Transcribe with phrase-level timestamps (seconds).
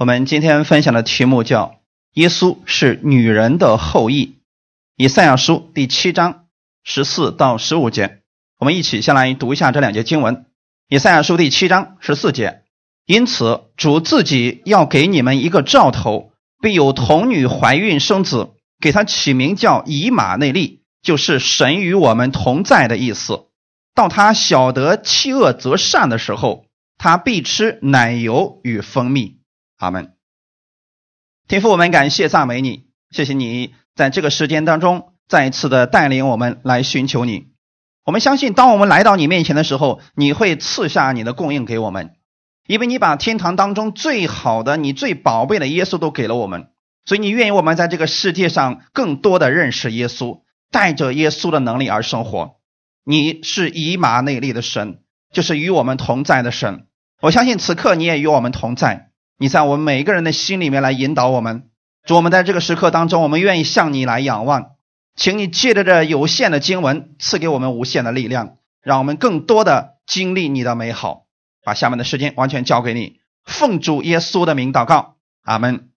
[0.00, 1.74] 我们今天分享的题目叫
[2.16, 4.38] “耶稣是女人的后裔”，
[4.96, 6.46] 以赛亚书第七章
[6.82, 8.20] 十四到十五节。
[8.58, 10.46] 我们一起先来读一下这两节经文：
[10.88, 12.62] 以赛亚书第七章十四节。
[13.04, 16.32] 因此，主自己要给你们一个兆头，
[16.62, 23.48] 必有童女怀孕生子，给他起名叫以马内利，就是神与我们同在的意思。
[23.94, 26.64] 到他晓得弃恶择善的时候，
[26.96, 29.39] 他必吃奶油与蜂蜜。
[29.80, 30.12] 阿门。
[31.48, 37.48] 天父，我们感谢赞美你，谢谢你在这个时间当中再次的带领我们来寻求你。
[38.04, 42.14] 我们相信，当我们来到你面前的时候，你会赐下你的供应给我们，
[42.66, 46.68] 因为你把天堂当中最好的、你最宝贝的耶稣都给了我们，
[47.06, 52.56] 所以你愿意我们在这个世界上更多的认识耶稣，带着耶稣的能力而生活。
[53.02, 55.00] 你是以马内利的神，
[55.32, 56.86] 就是与我们同在的神。
[57.22, 59.09] 我相信此刻你也与我们同在。
[59.42, 61.70] 你在我们每一个人的心里面来引导我们，
[62.04, 64.72] 主，我们在这个时刻当中，我们愿意向你来仰望，
[65.16, 71.24] 请你借着这有限的经文赐给我们无限的力量，让我们更多的经历你的美好。
[71.64, 75.88] 把下面的时间完全交给你，奉主耶稣的名祷告，阿门。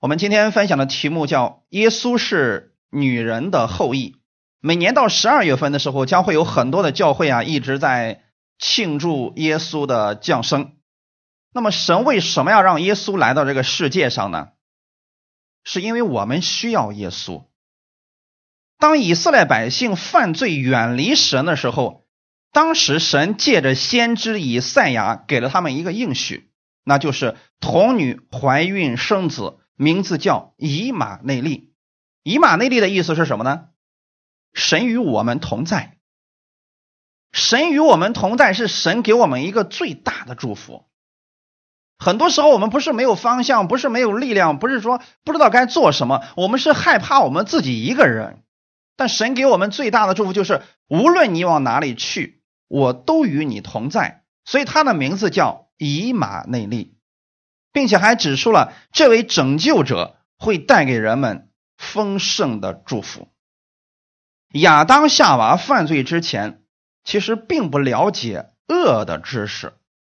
[0.00, 4.16] 我们今天分享的题目叫“耶稣是女人的后裔”。
[4.58, 8.24] 每年到十二月份的时候，将会有很多的教会啊一直在
[8.58, 10.72] 庆祝耶稣的降生。
[11.54, 14.48] 那么，神为什么要让耶稣来到这个世界上呢？
[15.62, 17.44] 是因为我们需要耶稣。
[18.76, 22.04] 当以色列百姓犯罪远离神的时候，
[22.50, 26.50] 当时神借着先知以赛亚给了他们一个应许，
[26.82, 31.72] 那就是童女怀孕生子，名字叫以马内利。
[32.24, 33.68] 以马内利的意思是什么呢？
[34.52, 35.98] 神与我们同在。
[37.30, 40.84] 神与我们同在，是神给我们一个最大的祝福。
[42.04, 48.42] 很多时候，我们不是没有方向，不是没有力量，不是说不知道该做什么，我们是害怕我们自己一个人。
[48.94, 54.22] 但神给我们最大的祝福就是，无论你往哪里去，我都与你同在。
[54.44, 56.94] 所以他的名字叫以马内利，
[57.72, 61.48] 并且还指出了这位拯救者会带给人们
[61.78, 63.28] 丰盛的祝福。
[64.52, 66.62] 亚当夏娃犯罪之前，
[67.02, 69.72] 其实并不了解恶的知识。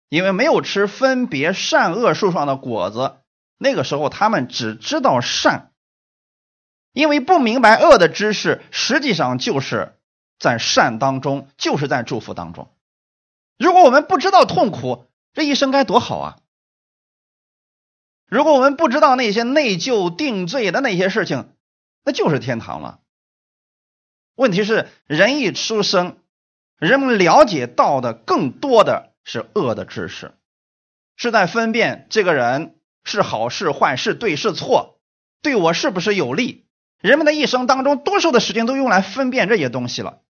[0.09, 3.17] 因为没有吃分别善恶树上的果子，
[3.59, 5.73] 那个时候他们只知道善，
[6.93, 9.99] 因为不明白恶的知识，实际上就是
[10.39, 12.71] 在善当中，就是在祝福当中。
[13.59, 16.39] 如果我们不知道痛苦，这一生该多好啊！
[18.27, 21.53] 如果我们不知道那些内疚定罪的那些事情，
[22.05, 23.01] 那就是天堂了。
[24.37, 26.19] 问题是，人一出生，
[26.79, 29.08] 人们了解到的更多的。
[29.28, 30.33] 是恶的知识，
[31.15, 34.99] 是在分辨这个人是好是坏，是对是错，
[35.43, 36.66] 对我是不是有利。
[36.99, 40.22] 人们的一生当中，多数的时间都用来分辨这些东西了。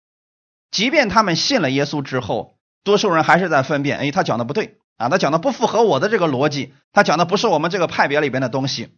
[0.71, 8.97] 即便他们信了耶稣之后，多数人还是在分辨：哎，他讲的不对啊，他讲的不符合我的这个逻辑，他讲的不是我们这个派别里边的东西。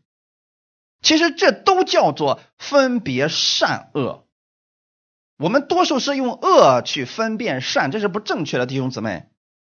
[1.01, 4.25] 其实这都叫做分别善恶。
[5.37, 9.28] 我们多数是用恶去分辨善，这是不正确的，弟兄姊妹。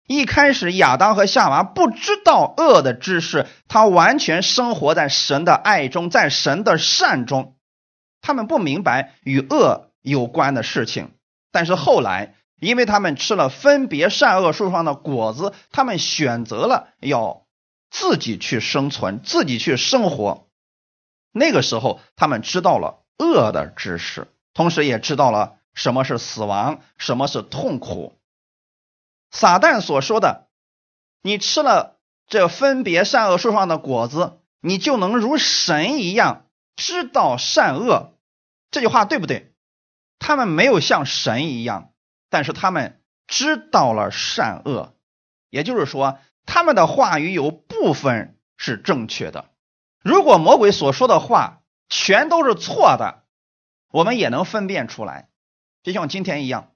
[0.10, 7.58] 一开始，亚当和夏娃不知道恶的知识，他完全生活在神的爱中，在神的善中，
[8.20, 11.12] 他们不明白与恶有关的事情。
[11.52, 17.44] 但是后来，因为他们吃了分别善恶树上的果子，他们选择了要
[17.92, 20.48] 自己去生存，自己去生活。
[21.32, 28.19] 那个时候，他们知道了恶的知识，同时也知道了什么是死亡，什么是痛苦。
[29.32, 30.48] 撒旦所说的，
[31.22, 38.16] 你吃了这分别善恶树上的果子，你就能如神一样知道善恶。
[38.72, 39.54] 这句话对不对？
[40.18, 41.94] 他们没有像神一样，
[42.30, 44.96] 但是他们知道了善恶。
[45.50, 49.50] 也就是说，他们的话语有部分是正确的。
[50.04, 53.24] 如果魔鬼所说的话全都是错的，
[53.92, 55.30] 我们也能分辨出来，
[55.84, 56.72] 就像今天一样，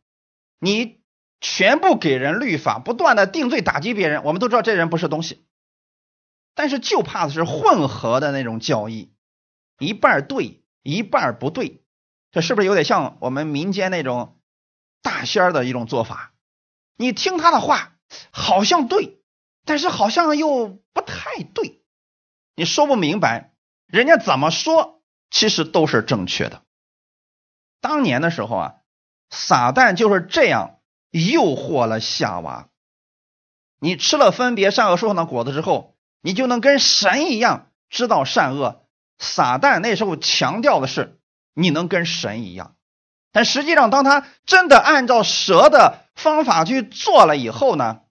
[0.60, 1.03] 你。
[1.44, 5.46] 全部给人律法，不断的定罪打击别人，我们都知道这人不是东西。
[6.56, 9.14] 但是就怕的是混合的那种教义，
[9.78, 11.84] 一半对，一半不对，
[12.32, 14.40] 这是不是有点像我们民间那种
[15.02, 16.32] 大仙的一种做法？
[16.96, 17.98] 你听他的话
[18.32, 19.20] 好像对，
[19.66, 21.82] 但是好像又不太对，
[22.56, 23.52] 你说不明白，
[23.86, 26.64] 人家怎么说其实都是正确的。
[27.82, 28.76] 当年的时候啊，
[29.30, 30.80] 撒旦就是这样。
[31.14, 32.70] 诱惑了夏娃，
[33.80, 38.82] 你吃了分别善恶树上的果子之后，你就能跟神一样知道善恶。
[39.20, 41.20] 撒旦那时候强调的是
[41.54, 42.76] 你能跟神一样，
[43.32, 48.02] 但实际上，当他真的按照蛇的方法去做了以后呢，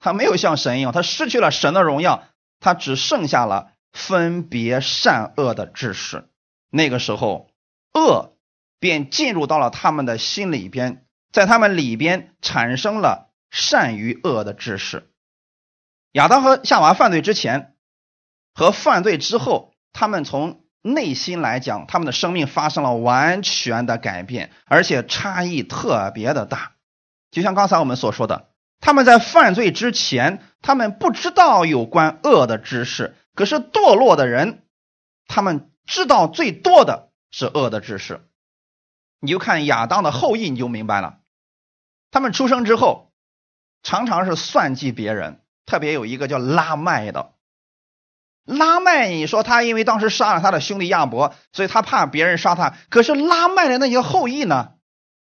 [0.00, 2.24] 他没有像神一样，他失去了神的荣耀，
[2.58, 6.28] 他只剩下了分别善恶的知识。
[6.70, 7.48] 那个时候，
[7.94, 8.36] 恶
[8.80, 15.08] 便进入到了他们的心里边，在他们里边产生了善与恶的知识。
[16.12, 17.74] 亚当和夏娃犯罪之前
[18.54, 26.72] 和犯罪之后，他们从内心来讲，他们的生命发生了完全的改变，而且差异特别的大。
[27.30, 28.50] 就像刚才我们所说的，
[28.80, 34.64] 他们在犯罪之前，他们不知道有关恶的知识；可是堕落的人，
[35.26, 38.20] 他们知道最多的是恶的知识。
[39.18, 41.20] 你就看亚当的后裔，你就明白了。
[42.12, 43.10] 他们出生之后，
[43.82, 45.40] 常常是算计别人。
[45.64, 47.34] 特别有一个叫拉麦的，
[48.44, 52.76] 拉麦，你说他因为当时杀了他的兄弟亚伯，所以他怕别人杀他。
[52.90, 54.74] 可是拉麦的那些后裔呢，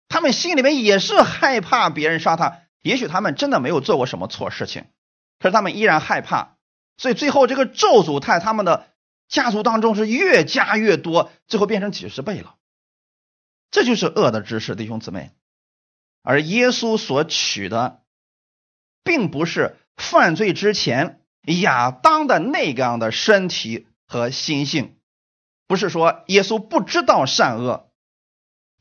[0.09, 2.61] 他们心里面也是害怕别人杀他。
[2.81, 4.87] 也许他们真的没有做过什么错事情，
[5.41, 6.57] 可是他们依然害怕，
[6.97, 8.87] 所以最后这个咒诅在他们的
[9.29, 12.55] 家族当中是越加越多，最后变成几十倍了。
[13.73, 15.33] 这就是恶的知识，弟兄姊妹。
[16.29, 18.03] 而耶稣所取的，
[19.03, 19.79] 并不是。
[19.97, 21.23] 犯罪之前，
[21.63, 24.99] 亚当的那个样的身体和心性，
[25.67, 27.91] 不是说耶稣不知道善恶，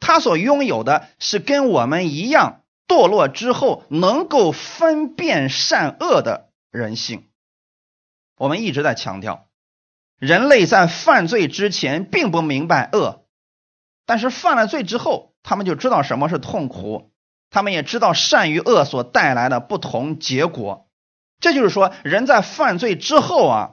[0.01, 7.29] 他所拥有的是跟我们一样堕落之后能够分辨善恶的人性。
[8.35, 9.47] 我们一直在强调，
[10.19, 13.25] 人类在犯罪之前并不明白恶，
[14.05, 17.11] 但是犯了罪之后，他们就知道什么是痛苦，
[17.49, 20.89] 他们也知道善与恶所带来的不同结果。
[21.39, 23.71] 这就是说，人在犯罪之后啊，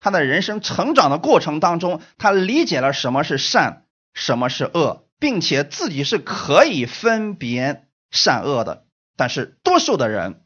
[0.00, 8.86] 他的人生成长的过程当中，他理解了什么是善，什么是恶，并且自己是可以分别善恶的。
[9.16, 10.42] 但是多数的人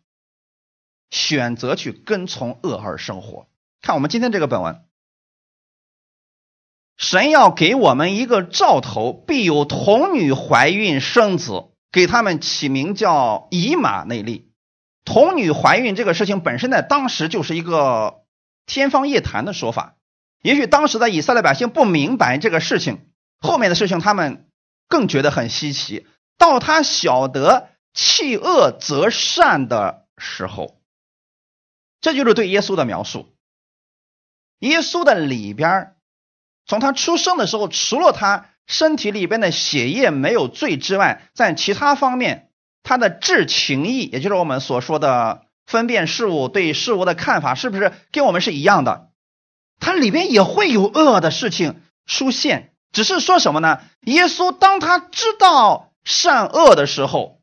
[1.10, 3.48] 选择去跟从恶而生活。
[3.82, 4.84] 看我们今天这个本文，
[6.98, 14.52] 神要给我们一个兆头，必有童女怀孕生子，给他们起名叫以马内利。
[15.04, 18.22] 童女怀孕这个事情本身在当时就是一个
[18.66, 19.96] 天方夜谭的说法。
[20.42, 23.10] 也许当时的以色列百姓不明白这个事情，
[23.40, 24.48] 后面的事情他们
[24.88, 26.06] 更觉得很稀奇。
[26.38, 30.80] 到他晓得弃恶择善的时候，
[32.00, 33.34] 这就是对耶稣的描述。
[34.60, 35.96] 耶稣的里边，
[36.66, 42.48] 从他出生的时候，除了他身体里边的血液没有罪之外，在其他方面。
[42.82, 49.10] 他的智情意，也就是我们所说的分辨事物、对事物的看法，是不是跟我们是一样的？
[49.78, 53.82] 它里边也会有恶的事情出现，只是说什么呢？
[54.06, 57.42] 耶稣当他知道善恶的时候，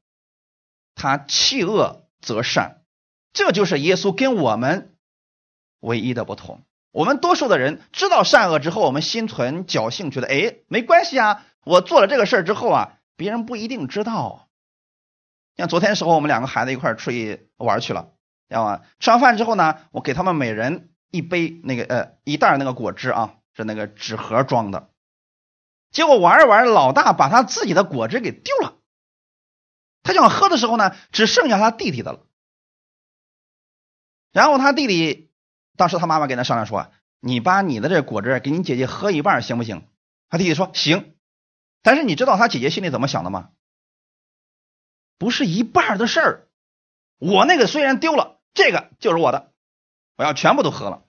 [0.96, 2.82] 他弃恶则善，
[3.32, 4.96] 这就是耶稣跟我们
[5.82, 6.64] 唯一的不同。
[6.92, 14.50] 我们多数的人知道善恶之后，我们心存侥幸，觉得哎，没关系啊，我做了这个事儿之后啊，别人不一定知道。
[15.56, 18.14] 像昨天时候，我们两个孩子一块出去玩去了，
[18.50, 18.82] 知道吗？
[19.00, 24.90] 吃完饭之后呢，我给他们每人一杯那个呃一袋那个果汁啊，是那个纸盒装的。
[25.92, 28.76] 结果玩着玩着，老大把他自己的果汁给丢了。
[30.04, 32.26] 他想喝的时候呢，只剩下他弟弟的了。
[34.32, 35.32] 然后他弟弟
[35.78, 36.92] 当时他妈妈跟他商量说
[37.22, 39.88] ：“你把你的这果汁给你姐姐喝一半行不行？”
[40.30, 41.16] 他弟弟说：“行。”
[41.82, 43.52] 但是你知道他姐姐心里怎么想的吗？
[45.18, 46.48] 不是一半的事儿，
[47.18, 49.54] 我那个虽然丢了，这个就是我的，
[50.16, 51.06] 我要全部都喝了。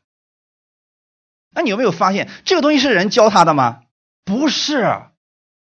[1.50, 3.82] 那你有没有发现，这个东西是人教他的吗？
[4.24, 5.07] 不是，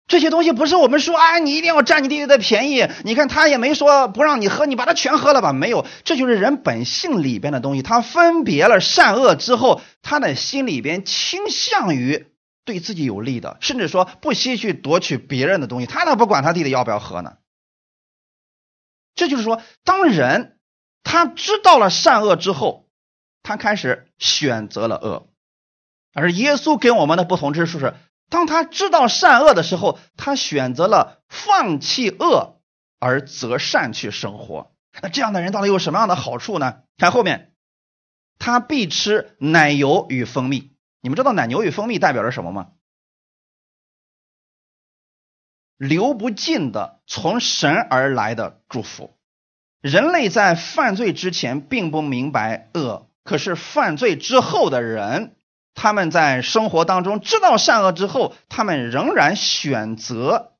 [0.08, 2.88] 这些东西不是我们说，哎，你一定要占你弟弟的便宜。
[3.04, 5.52] 你看他也没说不让你喝，你把它全喝了吧？
[5.52, 7.82] 没有，这就是人本性里边的东西。
[7.82, 12.28] 他分别了善恶之后，他的心里边倾向于
[12.66, 15.88] 对自己有利的，甚至说不惜去夺取别人的东西。
[15.88, 17.38] 他倒不管他弟弟要不要喝呢。
[19.16, 20.60] 这就是说，当人
[21.04, 22.88] 他知道了善恶之后，
[23.42, 25.30] 他开始选择了恶；
[26.14, 27.96] 而耶稣跟我们的不同之处是，
[28.30, 32.62] 当他知道善恶的时候，他选择了放弃恶
[33.00, 34.72] 而择善去生活。
[35.02, 36.84] 那这样的人到底有什么样的好处呢？
[36.98, 37.54] 看后面，
[38.40, 40.72] 他必吃奶油与蜂蜜。
[41.02, 42.70] 你们知道奶油与蜂蜜代表着什么吗？
[45.78, 49.18] 流不尽的从神而来的祝福。
[49.82, 55.36] 人类在犯罪之前并不明白恶，可是犯罪之后的人，
[55.76, 60.54] 他们在生活当中知道善恶之后，他们仍然选择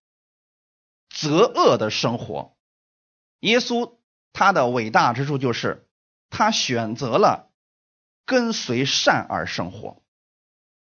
[1.10, 2.56] 择恶的生活。
[3.40, 3.96] 耶稣
[4.34, 5.88] 他的伟大之处就是，
[6.30, 7.50] 他选择了
[8.26, 10.04] 跟随善而生活。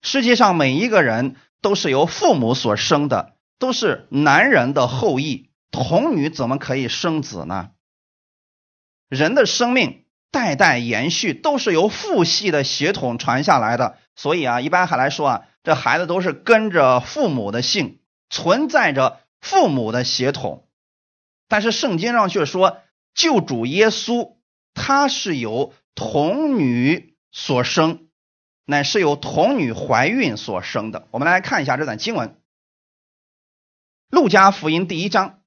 [0.00, 5.50] 世界上每一个人都是由父母所生的，都是男人的后裔。
[5.72, 7.70] 童女怎么可以生子呢？
[9.08, 13.98] 人的生命代代延续，都是由父系的血统传下来的。
[14.20, 20.68] 所以啊，一般还来说啊，这孩子都是跟着父母的姓，存在着父母的血统。
[21.48, 22.82] 但是圣经上却说，
[23.14, 24.36] 救主耶稣
[24.74, 28.08] 他是由童女所生，
[28.66, 31.08] 乃是由童女怀孕所生的。
[31.12, 32.28] 我们来看一下这段经文，
[34.10, 35.40] 《路加福音》第一章。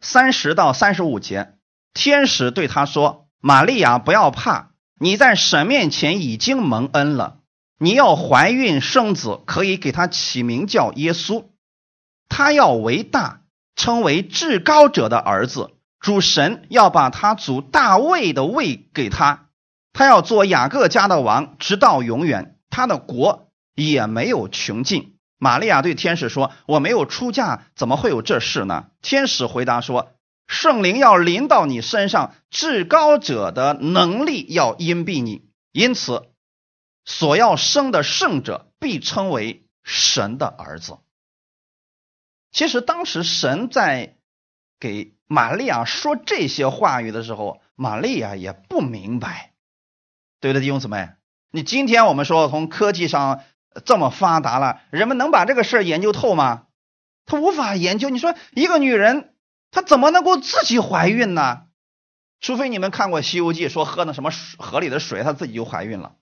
[0.00, 1.58] 三十到三十五节，
[1.92, 7.41] 天使对他说：“玛利亚，不要怕，你在神面前已经蒙恩了。
[7.82, 11.46] 你要怀孕生子，可以给他起名叫耶稣。
[12.28, 13.40] 他要为大，
[13.74, 15.70] 称为至高者的儿子。
[15.98, 19.48] 主神要把他祖大卫的位给他，
[19.92, 22.54] 他要做雅各家的王，直到永远。
[22.70, 30.12] 他的国也没有穷尽。”玛利亚对天使说：“我没有出嫁，怎么会有这事呢？”天使回答说
[30.46, 36.28] ：“圣灵要临到你身上，至高者的能力要荫蔽你，因此
[37.04, 40.98] 所要生的圣者必称为神的儿子。”
[42.52, 44.16] 其实当时神在
[44.78, 49.52] 给玛利亚说这些话语的时候，玛利亚也不明白，
[50.40, 51.10] 对不对，弟兄姊妹？
[51.50, 53.42] 你今天我们说从科技上。
[53.86, 56.66] 这么发达了，人们能把这个事儿研究透吗？
[57.24, 58.10] 他无法研究。
[58.10, 59.34] 你说一个女人，
[59.70, 61.62] 她怎么能够自己怀孕呢？
[62.38, 66.16] 除非你们看过《西游记》，说喝那什么河里的水，她自己就怀孕了。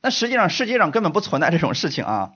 [0.00, 2.32] 那实际上世界上根本不存在这种事情啊。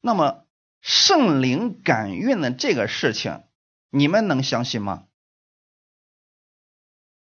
[0.00, 0.44] 那么
[0.80, 3.42] 圣灵感孕的这个事情，
[3.90, 5.04] 你们能相信吗？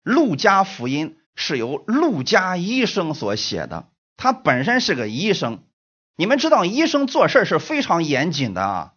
[0.03, 3.89] 路加福音是由路加医生所写的。
[4.15, 5.63] 他本身是个医生，
[6.15, 8.93] 你们知道医生做事是非常严谨的啊。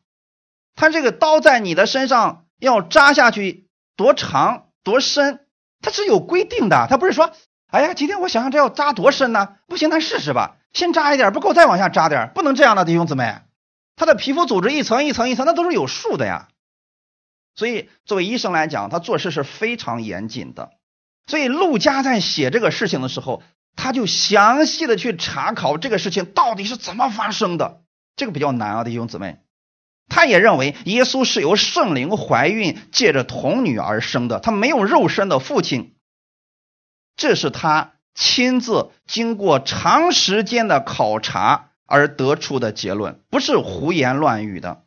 [0.76, 5.46] 他这个刀在你的身上要扎下去多长多深，
[5.82, 6.87] 他是有规定的。
[6.88, 7.34] 他不是说，
[7.70, 9.56] 哎呀，今天我想想这要扎多深呢？
[9.66, 13.36] 不行，咱试试吧，先扎一点不够，再往下扎点，不能这样的，弟兄姊妹。
[13.96, 16.48] 他的皮肤组织一层一层一层，那都是有数的呀。
[17.54, 20.70] 所以作为医生来讲，他做事是非常严谨的。
[21.26, 23.42] 所以陆家在写这个事情的时候。
[23.76, 27.80] 他就详细的去查考这个事情到底是怎么发生的，
[28.16, 29.38] 这个比较难啊，弟兄姊妹。
[30.08, 35.94] 他也认为耶稣是由圣灵怀孕，借着童女而生的，他没有肉身的父亲。
[37.20, 44.84] 这是他亲自经过长时间的考察而得出的结论，不是胡言乱语的。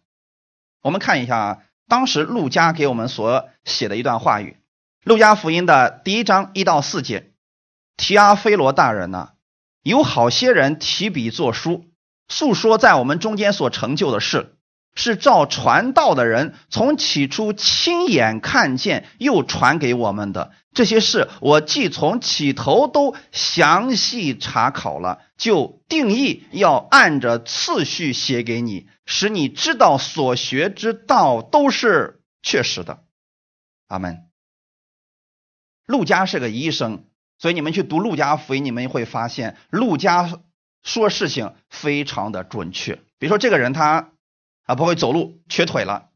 [0.82, 4.50] 我们看一下啊当时陆家给我们所写的一段话语，
[5.04, 7.30] 《路加福音》的第一章一到四节。
[7.98, 9.34] 提阿非罗大人呐，
[9.84, 11.86] 有好些人提笔作书，
[12.28, 14.56] 诉说在我们中间所成就的事，
[14.96, 33.04] 是照传道的人从起初亲眼看见，又传给我们的这些事，我既从起头都详细查考了，就定义要按着次序写给你，使你知道所学之道都是确实的。
[33.88, 34.26] 阿门。
[35.86, 37.06] 陆家是个医生。
[37.40, 40.40] 所以你们去读《陆家福音》，你们会发现陆家
[40.82, 43.02] 说事情非常的准确。
[43.20, 44.12] 比如说，这个人他
[44.64, 46.10] 啊不会走路，瘸腿了。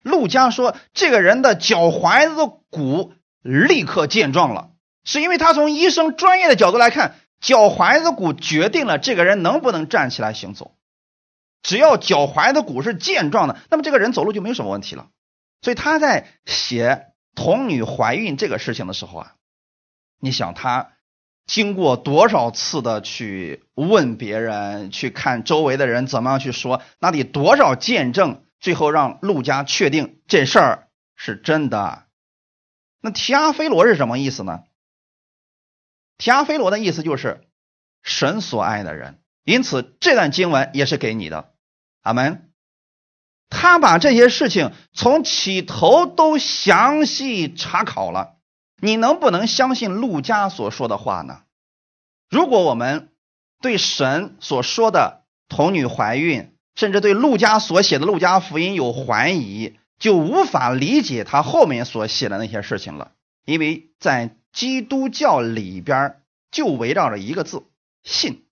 [0.00, 3.12] 陆家说，这个人的脚踝子骨
[3.46, 4.70] 立刻健壮了，
[5.04, 10.72] 是因为他从医生专业的角度来看，脚踝子骨决定了这个人能不能站起来行走。
[11.62, 15.08] 只要脚踝的骨是健壮的，那么这个人走路就没有什么问题了。
[15.62, 19.32] 所以他在写童女怀孕这个事情的时候啊。
[20.20, 20.92] 你想他
[21.46, 32.05] 经过多少次的去问别人，去看周围的人怎么样去说，那得多少见证，最后让陆家确定这事儿是真的。
[33.00, 34.64] 那提阿非罗是什么意思呢？
[36.18, 37.46] 提阿非罗的意思就是
[38.02, 41.52] 神所爱的人，因此这段经文也是给你的。
[42.02, 42.50] 阿门。
[43.48, 48.34] 他把这些事情从起头都详细查考了。
[48.80, 51.42] 你能不能相信陆家所说的话呢？
[52.28, 53.12] 如果我们
[53.62, 63.12] 对神所说的童女怀孕，甚至对陆家所写的《陆家福音》有怀疑，就无法理解他后面所写的那些事情了。
[63.44, 67.64] 因为在基督教里边，就围绕着一个字：
[68.02, 68.46] 信。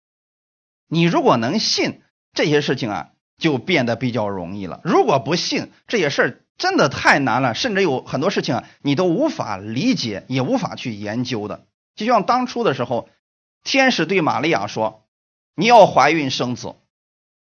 [0.89, 4.81] 你如果能信，这些事情啊就变得比较容易了。
[4.85, 11.67] 如果不信，这些事儿真的太难了，甚至有很多事情啊你都无法理解，也无法去研究的。
[11.97, 13.09] 就像当初的时候，
[13.65, 15.07] 天使对玛利亚说
[15.57, 16.77] ：“你要怀孕生子。”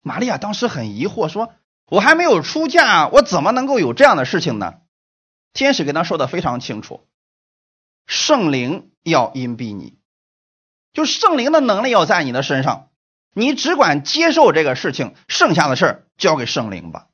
[0.02, 1.54] 玛利亚当时很疑惑，说
[1.88, 4.76] ：“我还没有出嫁，我怎么能够有这样的事情呢？”
[5.54, 7.08] 天使跟他说的非常清楚
[8.06, 9.98] ：“圣灵要荫蔽你，
[10.94, 12.90] 就圣灵的能力要在你的身上，
[13.34, 17.08] 你只管接受这个事情，剩下的事儿交给圣灵吧。”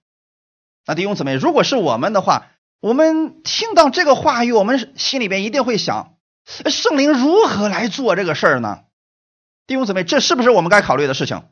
[0.86, 2.48] 那弟兄姊妹，如果是我们的话，
[2.82, 6.18] 我们听到这个话语，我们心里边一定会想：
[6.70, 8.84] 圣灵如何来做这个事儿呢？
[9.66, 11.48] 弟兄姊妹，这是不是我们该考虑的事情？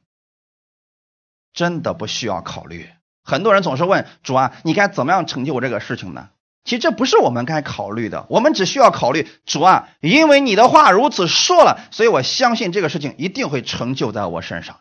[1.53, 2.89] 真的不需要考虑。
[3.23, 6.29] 很多人总是问主啊，你该怎么样成就我这个事情呢？
[6.63, 8.25] 其实这不是我们该考虑的。
[8.29, 14.79] 我们只需要考虑主啊，因为你的话如此说了，所以我相信这个事情一定会成就在我身上。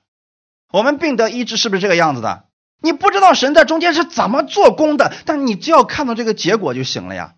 [0.73, 2.45] 我们病得医治是不是这个样子的？
[2.83, 7.35] 你不知道神在中间是怎么做工的，但你只要看到这个结果就行了呀。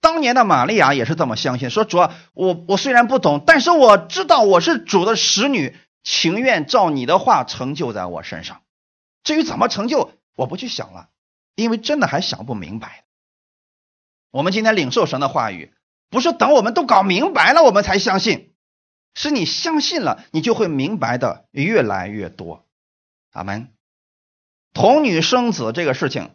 [0.00, 5.76] 当年的玛利亚也是这么相信，说主啊，我我虽然不懂，但是我知道我是主的使女。
[6.04, 8.60] 情愿照你的话成就在我身上，
[9.28, 11.10] 至于怎么成就，我不去想了，
[11.54, 13.04] 因为真的还想不明白。
[14.30, 15.74] 我们今天领受神的话语，
[16.08, 18.54] 不是等我们都搞明白了我们才相信，
[19.12, 22.64] 是你相信了，你就会明白的越来越多。
[23.32, 23.68] 阿门。
[24.72, 26.34] 童女生子这个事情，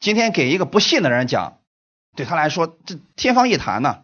[0.00, 1.60] 今天给一个不信的人讲，
[2.16, 4.02] 对他来说这天方夜谭呢。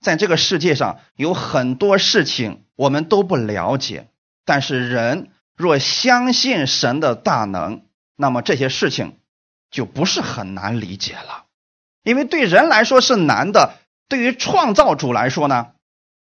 [0.00, 4.08] 在这个世界上有很多事情我们都不了解。
[4.44, 7.82] 但是人若相信神的大能，
[8.16, 9.18] 那么这些事情
[9.70, 11.44] 就不是很难理解了。
[12.02, 15.72] 因为对人来说是难的，对于创造主来说呢，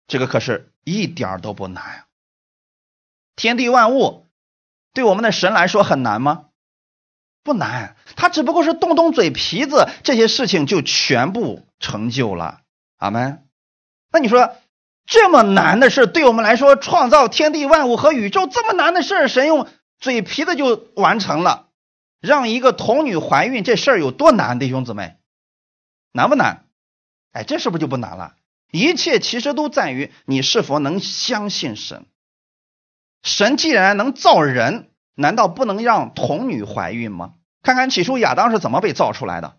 [0.07, 2.05] 这个可是一点都不难。
[3.37, 4.27] 天地万物
[4.93, 6.47] 对我们的神来说很难吗？
[7.43, 12.61] 不难，他只不过是动动嘴皮子，这些事情就全部成就了。
[12.99, 13.47] 阿门。
[14.13, 14.57] 那你说？
[15.07, 21.69] 这么难的事，对我们来说，创造天地万物和宇宙这么难的事，神用嘴皮子就完成了。
[22.21, 24.59] 让一个童女怀孕，这事儿有多难？
[24.59, 25.17] 弟兄姊妹，
[26.13, 26.65] 难不难？
[27.33, 28.35] 哎，这是不是就不难了？
[28.73, 32.07] 一切其实都在于你是否能相信神。
[33.23, 37.35] 神既然能造人，难道不能让童女怀孕吗？
[37.63, 39.49] 看看起初亚当是怎么被造出来的，《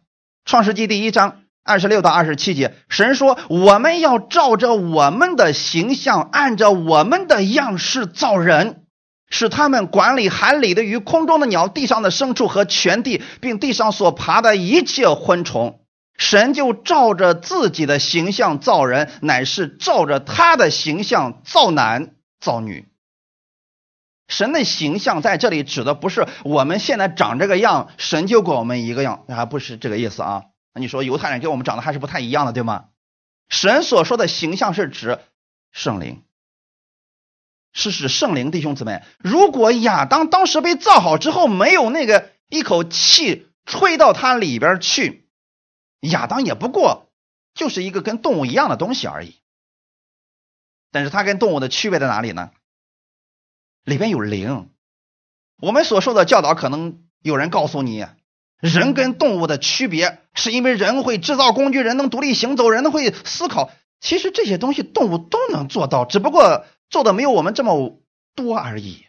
[0.43, 1.43] 创世纪》第一章。
[1.67, 8.84] 二十六到二十七节，神说：“我们要照着我们的形象，按照我们的样式造人，
[9.32, 15.80] 使他们管理海里的鱼、空中的鸟、地上的牲畜和全地，并地上所爬的一切昆虫。
[16.15, 22.86] 神就照着自己的形象造人，乃是照着他的形象造男造女。
[24.28, 30.43] 神的形象在这里指的不是我们现在长这个样，神就给我们一个样，还不是这个意思啊。”
[30.77, 32.89] 你说犹太人跟我们长得还是不太一样的，对吗？
[33.47, 35.19] 神所说的形象是指
[35.71, 36.23] 圣灵，
[37.71, 39.03] 是指圣灵弟兄姊妹。
[39.19, 45.29] 如果亚当当时被造好之后，没有那个一口气吹到他里边去，
[46.01, 47.09] 亚当也不过
[47.53, 49.39] 就是一个跟动物一样的东西而已。
[50.91, 52.51] 但是他跟动物的区别在哪里呢？
[53.83, 54.69] 里边有灵。
[55.57, 58.05] 我们所受的教导，可能有人告诉你。
[58.65, 63.71] 人跟动物的区别，是因为人会制造工具，人能独立行走，人能会思考。
[63.99, 67.99] 其实这些东西动物都能做到，只不过做的没有我们这么
[68.36, 69.06] 多而已。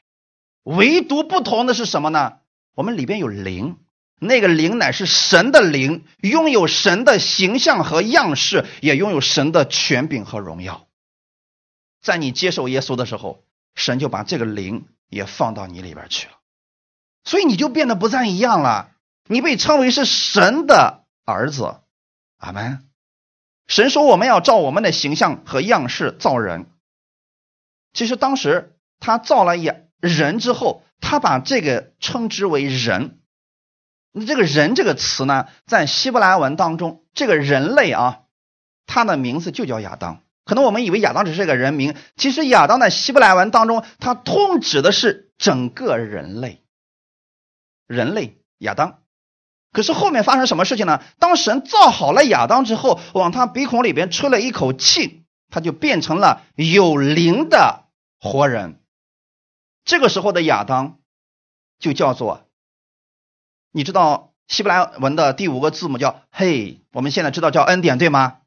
[0.62, 2.34] 唯独不同的是什么呢？
[2.74, 3.76] 我们里边有灵，
[4.20, 10.86] 那个灵乃是神的灵，拥有神的形象和样式，也拥有神的权柄和荣耀。
[12.02, 13.42] 在你接受耶稣的时候，
[13.74, 16.34] 神就把这个灵也放到你里边去了，
[17.24, 18.92] 所以你就变得不再一样了。
[19.26, 21.80] 你被称为是神的儿子，
[22.38, 22.84] 阿门。
[23.66, 26.66] 神说我们要照我们的形象和样式造人。
[27.92, 29.54] 其实当时他造了
[30.00, 33.18] 人之后，他把这个称之为人。
[34.12, 38.20] 那这个人这个词呢，在希伯来文当中，这个人类啊，
[38.86, 40.22] 他的名字就叫亚当。
[40.44, 46.62] 可能我们以为亚当只是个人名，其实亚当在希伯来文当中，它通指的是整个人类。
[47.88, 49.02] 人类亚当。
[49.76, 51.02] 可是后面发生什么事情呢？
[51.18, 57.84] 当神造好了亚当之后，往他鼻孔里边吹了一口气，他就变成了有灵的
[58.18, 58.80] 活人。
[59.84, 60.96] 这个时候的亚当
[61.78, 62.46] 就叫做，
[63.70, 68.38] 你知道希伯来文的第五个字母叫“嘿”，我们现在知道叫恩典，对吗？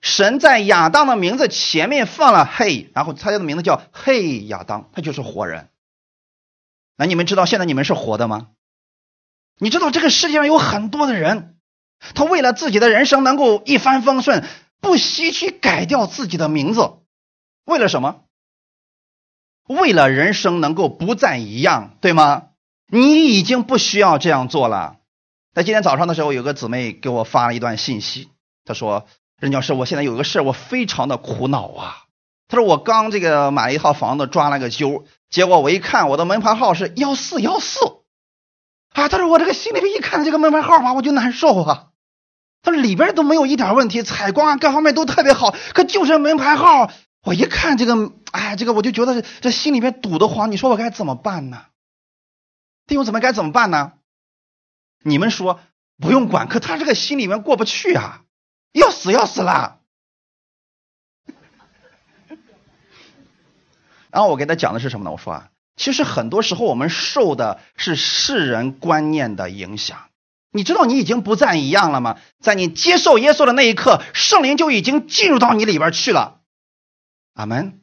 [0.00, 5.70] 神在亚当的名字前面放了嘿，然后他的名字叫嘿亚当，他就是活人。
[6.96, 8.50] 那你们知道现在你们是活的吗？
[9.58, 11.56] 你知道这个世界上有很多的人，
[12.14, 14.44] 他为了自己的人生能够一帆风顺，
[14.80, 16.94] 不惜去改掉自己的名字，
[17.64, 18.22] 为了什么？
[19.68, 22.48] 为了人生能够不再一样，对吗？
[22.88, 24.96] 你已经不需要这样做了。
[25.54, 28.28] 在今天早上的时候，有个姊妹给我发了一段信息，
[28.64, 29.06] 她说
[29.38, 32.04] ：“任教师，我现在有个事我非常的苦恼啊。”
[32.48, 37.78] 她说：“我刚这个买了一套房子，装了个修，结果我一看我的门牌号是幺四幺四。”
[38.92, 41.88] 啊，他说我这个心里边一看这个门牌号码我就难受啊。
[42.62, 50.52] 他说里边都没有一点问题，采光啊各方面都特别好，可就是门牌号，我一看这个，哎，这个我就觉得这心里边堵得慌。
[50.52, 51.64] 你说我该怎么办呢？
[52.86, 53.94] 弟兄姊妹该怎么办呢？
[55.04, 55.60] 你们说
[55.98, 58.22] 不用管，可他这个心里面过不去啊，
[58.72, 59.80] 要死要死了。
[64.10, 65.10] 然后我给他讲的是什么呢？
[65.10, 65.51] 我说啊。
[65.82, 69.98] 其实很多时候，我们受的是世人观念的影响。
[70.52, 72.18] 你知道你已经不再一样了吗？
[72.40, 76.36] 在你接受耶稣的那一刻，圣灵就已经进入到你里边去了。
[77.34, 77.80] 阿门。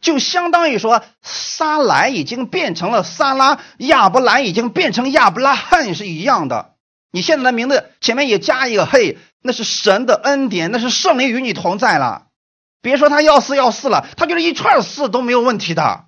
[0.00, 6.74] 就相当于说，撒莱已经变成了撒拉，亚伯兰已经变成亚伯拉罕是一样的。
[7.12, 12.26] 你现在的名字前面也加一个“嘿”，那是神的恩典，那是圣灵与你同在了。
[12.82, 16.07] 别说他要四要四了，他就是一串四都没有问题的。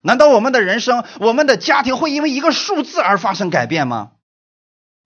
[0.00, 4.12] 难道我们的人生、我们的家庭会因为一个数字而发生改变吗？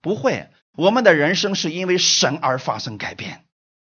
[0.01, 3.43] 不会，我们的人生是因为神而发生改变。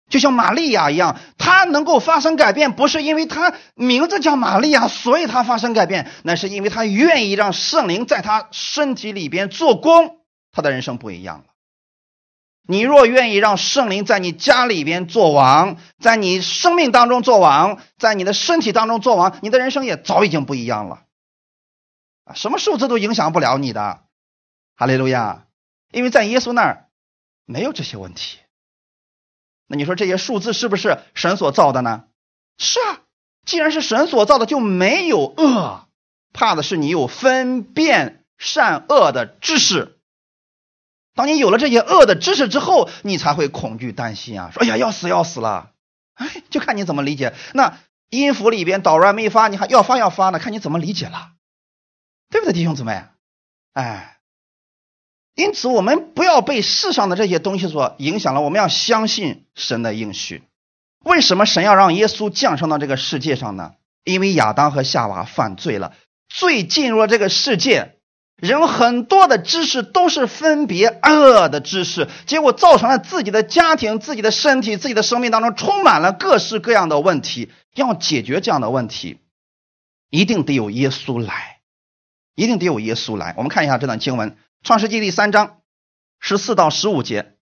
[0.10, 10.18] 就像玛利亚一样，她能够发生改变，不是因为她名字叫玛利亚，所以她发生改变，那是因为她愿意让圣灵在她身体里边做工，
[10.52, 11.46] 她的人生不一样了。
[12.66, 21.04] 你若愿意让圣灵在你家里边做王，在你生命当中做王，在你的身体当中做王，你的人生也早已经不一样了。
[22.24, 24.04] 啊，什么数字都影响不了你的，
[24.78, 25.46] 哈利路亚！
[25.92, 26.88] 因为在耶稣那儿
[27.46, 28.40] 没有这些问题。
[29.68, 32.06] 那你说这些数字是不是神所造的呢？
[32.58, 33.02] 是啊，
[33.46, 35.88] 既然是神所造的，就没有恶，
[36.32, 40.00] 怕的是你有分辨善恶的知识。
[41.16, 44.50] 当你有了这些恶的知识之后，你才会恐惧担心啊！
[44.52, 45.72] 说哎呀，要死要死了！
[46.16, 47.34] 哎，就看你怎么理解。
[47.54, 47.78] 那
[48.10, 51.34] 音符里边导软没发，你还要发要发呢，看你怎么理解了，
[52.30, 53.04] 对不对，弟兄姊妹？
[53.74, 54.18] 哎，
[55.36, 60.44] 因此我们不要被世上的这些东西所影响了，我们要相信神的应许。
[61.04, 63.74] 为什么神要让耶稣降生到这个世界上呢？
[64.04, 65.94] 因为亚当和夏娃犯罪了，
[66.28, 68.00] 罪进入了这个世界。
[68.44, 77.54] 人很多的知识都是分别恶的知识，结果造成了自己的家庭、自己的身体、自己的生命当中充满了各式各样的问题。
[77.74, 79.18] 要解决这样的问题，
[80.10, 81.62] 一定得有耶稣来，
[82.36, 83.34] 一定得有耶稣来。
[83.38, 85.60] 我们看一下这段经文，《创世纪》第三章
[86.20, 87.36] 十四到十五节：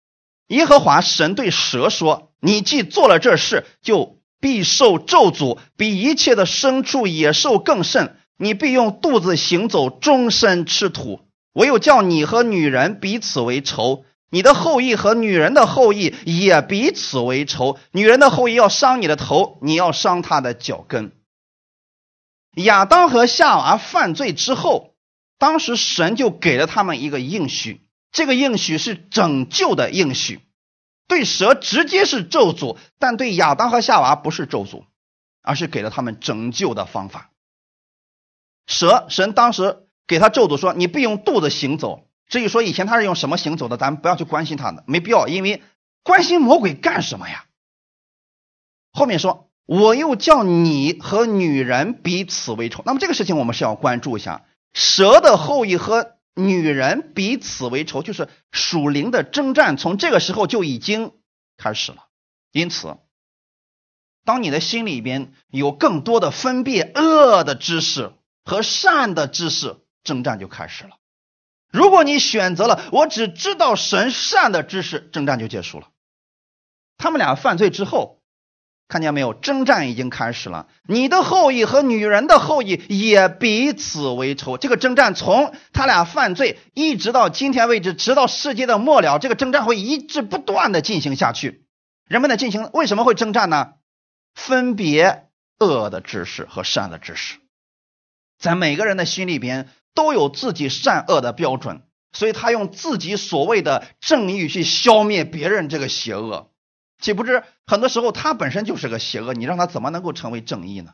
[0.50, 11.22] 耶和华神对蛇说：“你既做了这事，就必受咒诅，比一切的牲畜、野兽更甚。”你必用肚子行走，终身吃土。
[11.54, 17.78] 唯有叫你和女人彼此为仇，你的后裔和女人的后裔也彼此为仇。
[17.92, 21.12] 女人的后裔要伤你的头，你要伤她的脚跟。
[22.56, 24.96] 亚当和夏娃犯罪之后，
[25.38, 30.40] 当时神就给了他们一个应许，这个应许是拯救的应许。
[31.08, 34.86] 对蛇直接是咒诅，但对亚当和夏娃不是咒诅，
[35.44, 37.31] 而是给了他们拯救的方法。
[38.72, 45.62] 蛇神当时给他咒诅说：“你必用肚子行走。”至于说以前他是用什么行走的，咱们不要去关心他的，没必要，因为
[46.04, 47.44] 关心魔鬼干什么呀？
[48.94, 61.12] 后面说：“我又叫你和女人彼此为仇。”那么这个事情我们是要关注一下，蛇的后裔和女人彼此为仇，就是属灵的征战，从这个时候就已经
[61.58, 62.06] 开始了。
[62.54, 62.96] 因此，
[64.24, 68.14] 当你的心里边有更多的分辨恶的知识。
[68.44, 70.92] 和善的知识征战就开始了。
[71.72, 75.88] 如果你选择了我只知道神善的知识，征战就结束了。
[76.98, 78.22] 他们俩犯罪之后，
[78.88, 79.34] 看见没有？
[79.34, 80.68] 征战已经开始了。
[80.88, 84.58] 你的后裔和女人的后裔也彼此为仇。
[84.58, 91.66] 这个征战从他俩犯罪一直到今天为止，直到世界的末了，这个征战会一直不断的进行下去。
[92.06, 93.74] 人们的进行为什么会征战呢？
[94.36, 97.38] 分别恶的知识和善的知识。
[98.42, 106.50] 在每个人的心里边都有自己善恶的标准，所以他用自己所谓的正义去消灭别人这个邪恶。
[107.00, 110.94] 岂不知很多时候他本身就是个邪恶，你让他怎么能够成为正义呢？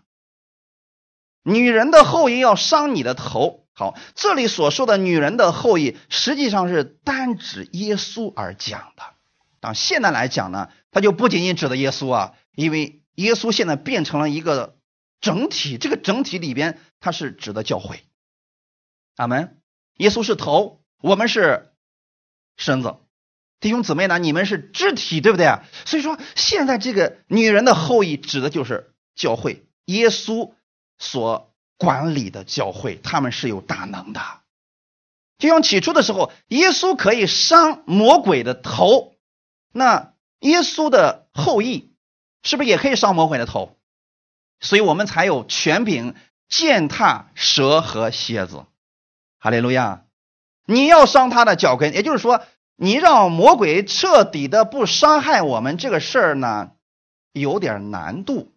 [1.43, 3.65] 女人的后裔要伤你的头。
[3.73, 9.03] 好，这里所说的女人的后裔，实际上是单指耶稣而讲的。
[9.61, 14.75] 当现在来讲呢，它就不仅仅指的耶稣啊，因为耶稣现在变成了一个
[15.21, 18.03] 整体，这个整体里边它是指的教会。
[19.15, 19.61] 阿门。
[19.95, 21.73] 耶稣是头，我们是
[22.55, 22.95] 身子。
[23.59, 25.63] 弟兄姊妹呢，你们是肢体，对不对啊？
[25.85, 30.53] 所以说，现在这个女人的后裔指的就是教会，耶稣
[30.99, 34.21] 所管理的教会，他们是有大能的。
[35.39, 39.15] 就像起初的时候，耶稣可以伤魔鬼的头，
[39.73, 41.95] 那耶稣的后裔
[42.43, 43.75] 是不是也可以伤魔鬼的头？
[44.59, 46.13] 所以我们才有权柄
[46.49, 48.65] 践踏蛇和蝎子。
[49.39, 50.03] 哈利路亚！
[50.65, 52.43] 你要伤他的脚跟，也就是说。
[52.79, 56.73] 你让魔鬼彻底的不伤害我们这个事儿呢，
[57.31, 58.53] 有点难度。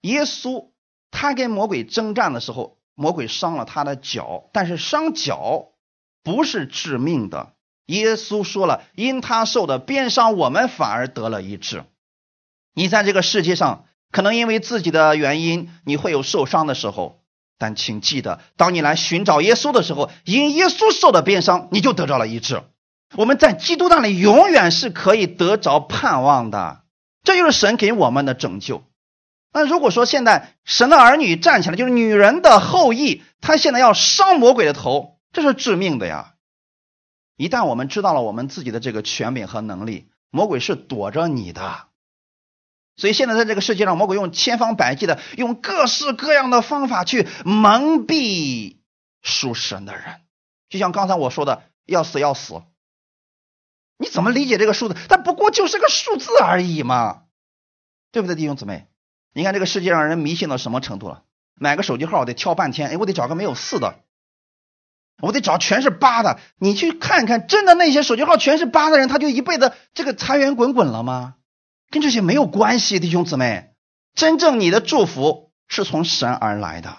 [0.00, 0.70] 耶稣
[1.12, 5.68] 他跟魔鬼征战的时候，魔鬼伤了他的脚，但是伤脚
[6.24, 7.52] 不是致命的。
[7.86, 11.84] 耶稣说了，因他受的鞭伤，我们反而得了一治。
[12.74, 17.20] 你在这个世界上，可能因为自己的原因，你会有受伤的时候，
[17.58, 22.62] 但请记得，当你来寻找耶稣的时候，因耶稣受的鞭伤，你就得着了医治。
[23.16, 26.82] 我们在基督那里永远是可以得着盼望的，
[27.24, 28.84] 这就是神给我们的拯救。
[29.52, 36.34] 那如果说现在神的儿女站起来，就是女人的后裔，他现在要伤魔鬼的头，这是致命的呀！
[37.36, 41.87] 一旦我们知道了我们自己的这个权柄和能力，魔鬼是躲着你的。
[42.98, 48.76] 所以现在在这个世界上，魔鬼用千方百计的，用各式各样的方法去蒙蔽
[49.22, 50.20] 属神的人。
[50.68, 52.60] 就像刚才我说的，要死要死。
[53.96, 54.96] 你怎么理解这个数字？
[55.08, 57.22] 它不过就是个数字而已嘛，
[58.12, 58.86] 对不对，弟兄姊妹？
[59.32, 61.22] 你看这个世界上人迷信到什么程度了？
[61.54, 64.00] 买个手机号得挑半天，哎，我得找个没有四的，
[65.22, 66.40] 我得找全是八的。
[66.58, 71.36] 你去看看，真的那些手机号全是八的人，他就一辈子这个财源滚滚了吗？
[71.90, 73.74] 跟这些没有关系，弟兄姊妹。
[74.14, 76.98] 真正你的祝福是从神而来的。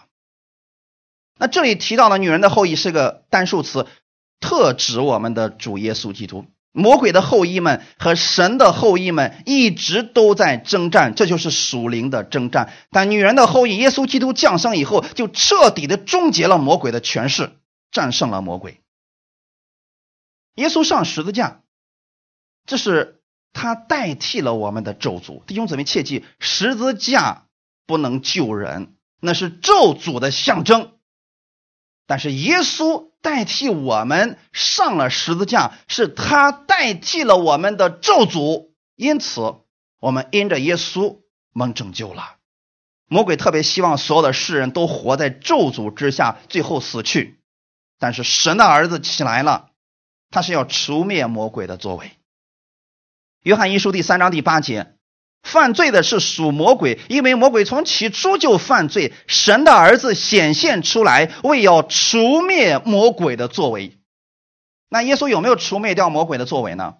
[1.38, 3.88] 那这里提到的女人的后裔是个单数词，
[4.40, 6.46] 特指我们的主耶稣基督。
[6.72, 12.72] 魔鬼的后裔们和神的后裔们一直都在征战，这就是属灵的征战。
[12.92, 17.52] 但女人的后裔耶稣基督降生以后，就彻底的终结了魔鬼的权势，
[17.92, 18.82] 战胜了魔鬼。
[20.56, 21.64] 耶稣上十字架，
[22.66, 23.19] 这是
[23.54, 25.44] 他代替了我们的咒诅。
[25.46, 27.46] 弟兄姊妹切记，十字架
[27.86, 30.94] 不能救人，那是咒诅的象征。
[32.08, 33.10] 但是耶稣。
[33.22, 39.56] 代替我们上了十字架，是他代替了我们的咒诅，因此
[40.00, 41.20] 我们因着耶稣
[41.52, 42.38] 蒙拯救了。
[43.10, 47.42] 魔鬼特别希望所有的世人都活在咒诅之下，最后死去。
[48.00, 49.72] 但是神的儿子起来了，
[50.32, 52.14] 他是要除灭魔鬼的作为。
[53.44, 54.96] 约翰一书第三章第八节。
[55.42, 59.14] 犯罪的是属魔鬼，因为魔鬼从起初就犯罪。
[59.28, 63.98] 神的儿子显现出来，为要除灭魔鬼的作为。
[64.90, 66.96] 那耶稣有没有除灭掉魔鬼的作为呢？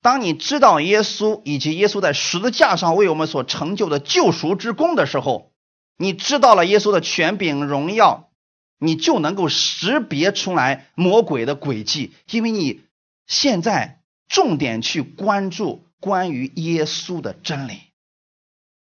[0.00, 5.50] 当你知道耶稣以及耶稣在十字架上为我们所成就的救赎之功的时候，
[5.96, 8.30] 你知道了耶稣的权柄荣耀，
[8.78, 12.82] 你就能够识别出来魔鬼的诡计，因为你
[13.26, 13.97] 现在
[14.28, 15.84] 重点去关注。
[16.00, 17.80] 关于耶稣的真理，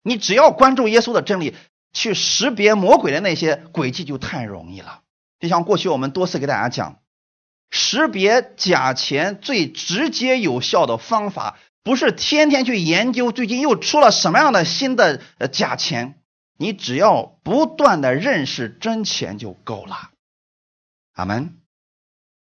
[0.04, 1.56] 你只要关注耶稣的真理，
[1.94, 5.00] 去识别魔鬼的那些诡计就太容易了。
[5.40, 7.00] 就像过去我们多次给大家讲，
[7.72, 16.20] 识别假钱最直接有效的方法，不是天天去研究最近又出了什么样的新的呃假钱，
[16.58, 20.10] 你只要不断的认识真钱就够了。
[21.14, 21.59] 阿门。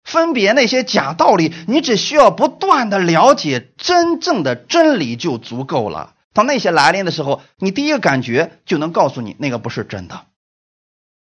[0.06, 6.14] 分别那些假道理，你只需要不断的了解真正的真理就足够了。
[6.32, 10.28] 当那些来临的时候，你第一个感觉就能告诉你那个不是真的。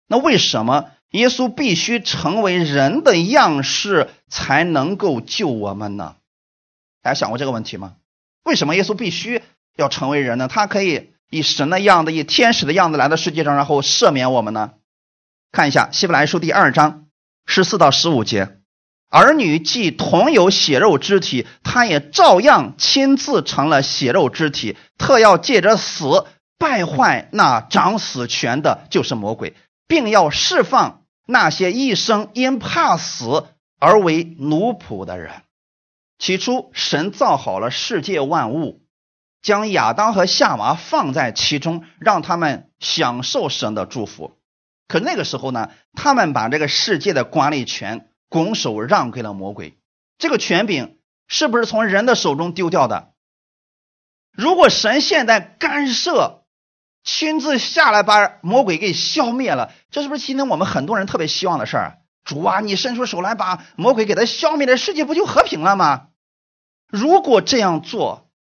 [0.08, 6.16] 那为什么耶稣必须成为人的样式才能够救我们呢？
[7.02, 7.94] 大家想过这个问题吗？
[8.44, 9.44] 为什么耶稣必须
[9.78, 10.48] 要成为人呢？
[10.48, 14.74] 他可以以神的样子、以天使的样子来到世界上，然后赦免我们呢？
[15.52, 17.06] 看一下希伯来书第二章
[17.46, 18.63] 十四到十五节。
[19.14, 26.26] 儿女既同有血肉之体，他也照样亲自成了血肉之体，特要借着死
[26.58, 29.56] 败坏那掌死权的，就是魔鬼，
[29.88, 33.46] 并要释放那些一生因怕死
[33.80, 35.44] 而为奴仆的人。
[36.18, 38.82] 起初神造好了世界万物，
[39.44, 44.38] 将亚当和夏娃放在其中，让他们享受神的祝福。
[44.88, 49.78] 可那个时候呢，他们把这个世界的管理权拱手让给了魔鬼。
[50.18, 53.14] 这个权柄是不是从人的手中丢掉的？
[54.32, 56.44] 如果神现在干涉，
[57.04, 62.00] 亲自下来把魔鬼给消灭了，这是不是今天我们很多人特别希望的事儿？
[62.24, 66.08] 主啊，你伸出手来把魔鬼给他消灭了，世界不就和平了吗？
[66.88, 68.32] 如果这样做，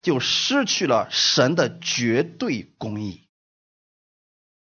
[0.00, 3.28] 就失去了神的绝对公义。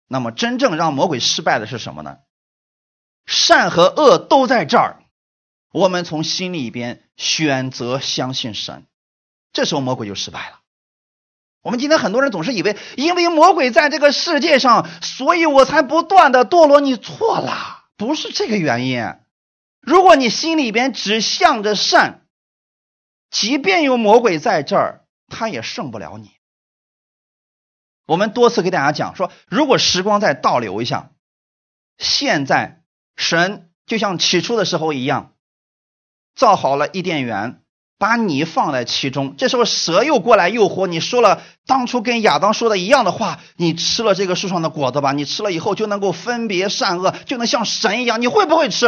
[0.07, 2.19] 那么，真正让魔鬼失败的是什么呢？
[3.31, 5.05] 善和恶都在这儿，
[5.71, 8.87] 我们从心里边选择相信神，
[9.53, 10.59] 这时候魔鬼就失败了。
[11.63, 16.81] 我们今天很多人总是以为，因为魔鬼在这个世界上，所以我才不断的堕落。
[16.81, 19.15] 你错了，不是这个原因。
[19.81, 22.27] 如果你心里边只向着善，
[23.31, 26.33] 即便有魔鬼在这儿，他也胜不了你。
[28.07, 31.13] 我们多次给大家讲说，如果时光再倒流一下，
[31.97, 32.80] 现在
[33.17, 35.33] 神就像起初的时候一样，
[36.35, 37.61] 造好了伊甸园。
[37.99, 48.23] 把你放在其中，这时候蛇又过来诱惑你，说了当初跟亚当说的一样的话：你吃了这个树上的果子吧，你吃了以后就能够分别善恶，就能像神一样。
[48.23, 48.87] 你会不会吃？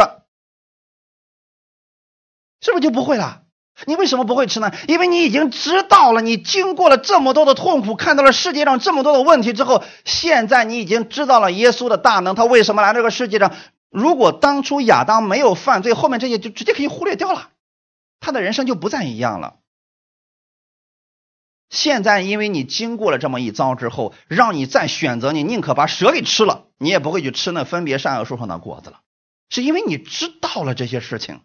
[2.63, 3.43] 是不是就不会了？
[3.87, 4.73] 你为什么不会吃呢？
[4.89, 13.55] 因为你已经知道了，你经过了这么多的痛苦，看到了世界上这么多的问题之后，现在你已经知道了耶稣的大能，他为什么来这个世界上？
[13.93, 17.51] 如果当初亚当没有犯罪，后面这些就直接可以忽略掉了。
[18.21, 19.59] 他的人生就不再一样了。
[21.69, 29.01] 现在，因为你经过了这么一遭之后，让你再选择，你宁可把蛇给吃了，你也不会去吃那分别善恶树上的果子了，
[29.51, 31.43] 是因为你知道了这些事情。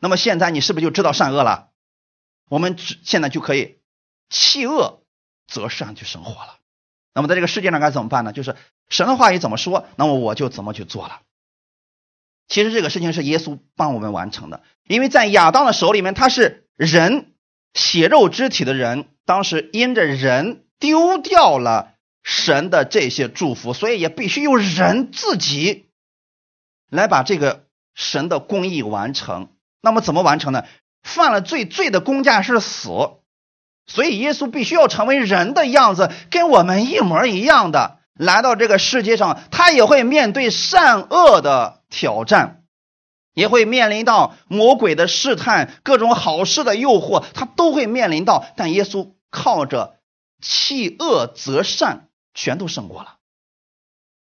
[0.00, 1.70] 那么现在，你是不是就知道善恶了？
[2.48, 3.78] 我们只现在就可以
[4.30, 5.04] 弃恶
[5.46, 6.58] 择善去生活了。
[7.14, 8.32] 那么在这个世界上该怎么办呢？
[8.32, 8.56] 就是
[8.88, 11.20] 神的话语怎么说，那么我就怎么去做了。
[12.52, 17.32] 其实这个事情是耶稣帮我们完成的，因为在亚当的手里面，他是人
[17.72, 25.86] 血肉之体的人，当时因着人丢掉了神的这些祝福，所以也必须由人自己
[26.90, 29.48] 来把这个神的公义完成。
[29.80, 30.66] 那么怎么完成呢？
[31.02, 32.90] 犯了罪，罪的公价是死，
[33.86, 41.80] 所以耶稣必须要成为人的样子，跟我们一模一样的来到这个世界上，他也会面对善恶的。
[41.94, 42.64] 挑战
[43.34, 48.46] 也会面临到魔鬼的试探，各种好事的诱惑，他都会面临到。
[48.56, 49.98] 但耶稣靠着
[50.40, 53.18] 弃恶择善，全都胜过了。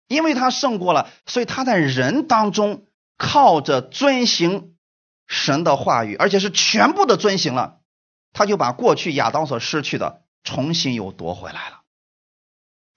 [0.08, 2.86] 因为他胜过了，所以他在人当中
[3.18, 4.76] 靠着遵行
[5.28, 7.80] 神的话语，而且是全部的遵行了，
[8.32, 11.82] 他就把过去亚当所失去的重新又夺回来了。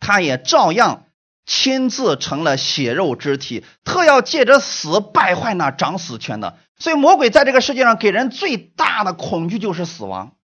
[0.00, 1.04] 他也照样。
[1.46, 6.58] 亲自成了血肉之体，特要借着死败坏那掌死权的。
[6.78, 10.36] 所以魔鬼在这个世界上给人最大的恐惧就是死亡。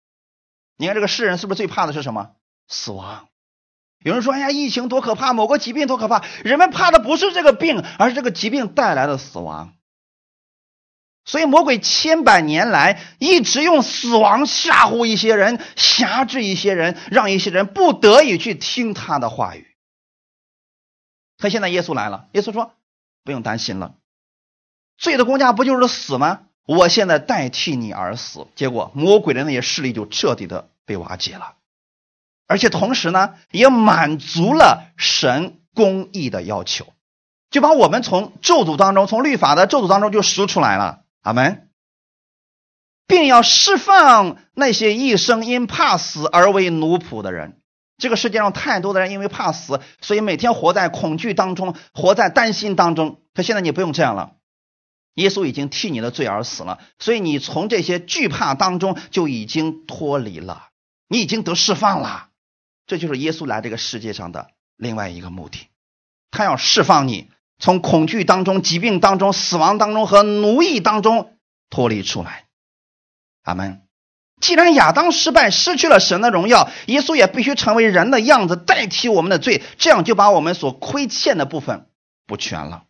[0.78, 2.32] 你看这个世人是不是最怕的是什么？
[2.68, 3.28] 死亡。
[4.04, 9.74] 有人说：“哎呀，疫情多可怕，某个疾病多可怕。”人们怕的不是这个病，而是这个疾病带来的死亡。
[11.26, 19.68] 所以魔鬼千百年来一直用死亡吓唬一些人，辖制一些人，让一些人不得已去听他的话语。
[21.40, 22.74] 可现在耶稣来了，耶稣说
[23.26, 23.96] ：“不用担心了，
[24.98, 26.42] 罪的公价不就是死吗？
[26.68, 31.56] 我现在代替你而死。”结果魔鬼的那些势力就彻底的被瓦解了，
[32.48, 36.94] 而且同时呢，也满足了神公义的要求，
[37.50, 41.02] 就把我们从咒诅当中，从律法的咒诅当中就赎出来了。
[41.26, 41.70] 阿门，
[43.08, 47.60] 并要释放那些一生因怕死而为奴仆的人。
[47.98, 53.24] 这个世界上太多的人因为怕死，所以每天活在恐惧当中，活在担心当中。
[53.34, 54.36] 可现在你不用这样了，
[55.16, 60.70] 耶稣已经替你的罪而死了，所以你从这些惧怕当中就已经脱离了，
[61.08, 62.30] 你已经得释放了。
[62.86, 65.70] 这就是耶稣来这个世界上的另外一个目的，
[66.30, 71.38] 他要释放你从恐惧当中、疾病当中、死亡当中和奴役当中
[71.70, 72.46] 脱离出来。
[73.44, 73.82] 阿门。
[74.42, 81.88] 既然亚当失败，失去了神的荣耀，耶稣也必须成为人的样子，代替我们的罪，这样就把我们所亏欠的部分
[82.28, 82.84] 补全了。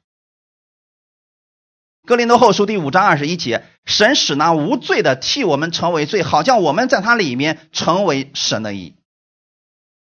[2.08, 8.96] 哥林多后书第五章二十一节，神使那无罪的替我们成为罪，好像我们在他里面成为神的义。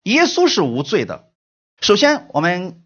[0.04, 1.32] 耶稣是无罪的。
[1.80, 2.84] 首先，我们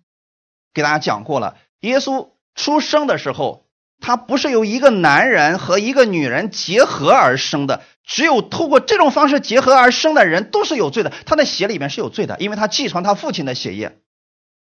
[0.74, 3.64] 给大家讲过了，耶稣出生的时候。
[4.02, 13.98] 他不是由一个男人和一个女人结合而生的，只有通过这种方式结合而生的人都是有罪的，他的血里面是有罪的，因为他继承他父亲的血液。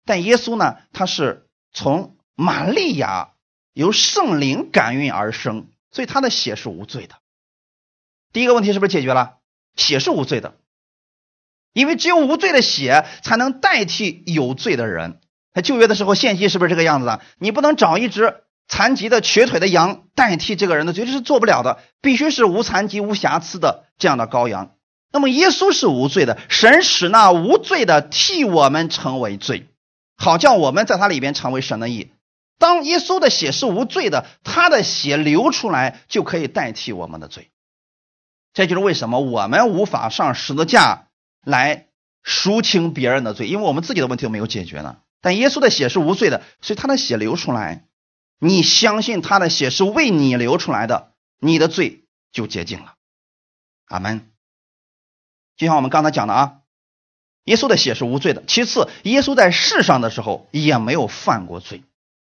[0.06, 3.30] 但耶稣呢，他是从玛利亚
[3.74, 7.16] 由圣灵感孕而生，所以他的血是无罪的。
[8.32, 9.38] 第一个问题是不是解决了？
[9.74, 10.54] 血是无罪的，
[11.72, 15.20] 因为只有无罪的血才能代替有罪的人。
[15.58, 17.20] 在旧约的时候献祭是不是这个样子的？
[17.40, 18.42] 你不能找一只。
[18.68, 24.72] 残疾的瘸腿的羊代替这个人的罪，这是做不了的，必须是无残疾无瑕疵的这样的羔羊。
[25.10, 29.66] 那么耶稣是无罪的，神使那无罪的替我们成为罪，
[30.16, 32.12] 好叫我们在他里边成为神的义。
[32.58, 37.48] 当耶稣的血是无罪的，他的血流出来就可以代替我们的罪。
[38.52, 41.06] 这就是为什么我们无法上十字架
[41.42, 41.86] 来
[42.22, 44.98] 赎清别人的罪，因为我们自己的问题都没有解决呢。
[45.36, 47.84] 耶稣的血是无罪的，所以他的血流出来。
[48.40, 52.94] 你相信他的血是为你流出来的，你的罪就洁净了。
[53.88, 54.30] 阿门。
[55.56, 56.58] 就像我们刚才讲的啊，
[57.42, 58.44] 耶稣的血是无罪的。
[58.46, 61.82] 其次，耶稣在世上的时候也没有犯过罪，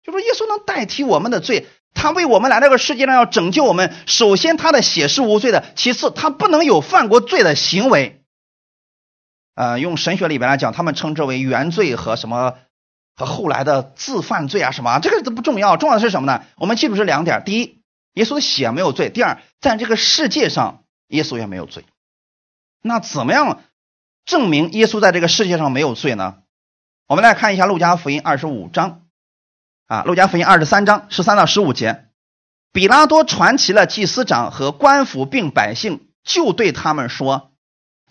[0.02, 3.94] 就说耶稣能代替我们的罪，他为我们来这个世界上要拯救我们。
[4.06, 8.22] 首先，他的血是无罪的；其次，他不能有犯过罪的行为。
[9.54, 12.54] 呃，用神学里边来讲，他们称之为原罪和什么？
[13.20, 16.42] 和后来的自犯罪啊什么，这个都不重要，重要的是什么呢？
[16.56, 17.82] 我们记住这两点：第一，
[18.14, 21.84] 耶稣的血没有罪；第二，在这个世界上，耶稣也没有罪。
[22.80, 23.60] 那怎么样
[24.24, 26.36] 证明耶稣在这个世界上没有罪呢？
[27.06, 29.02] 我们来看一下《路加福音》二十五章
[29.86, 32.06] 啊，《路加福音》二十三章十三到十五节，
[32.72, 37.49] 比拉多传齐了祭司长和官府并百姓，就对他们说。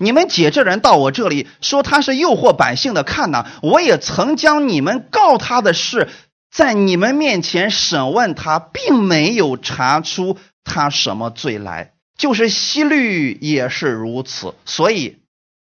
[0.02, 6.10] 你们解这人到我这里说他是诱惑百姓的，看呐，我也曾将你们告他的事
[6.50, 15.18] 在你们面前审问他，并没有查出他什么罪来，就是希律也是如此，所以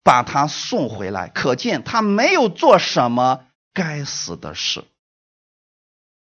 [0.05, 1.29] 把他送回来。
[1.29, 4.85] 可见他没有做什么该死的事。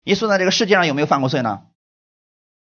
[0.04, 1.62] 耶稣在这个世界上有没有犯过罪呢？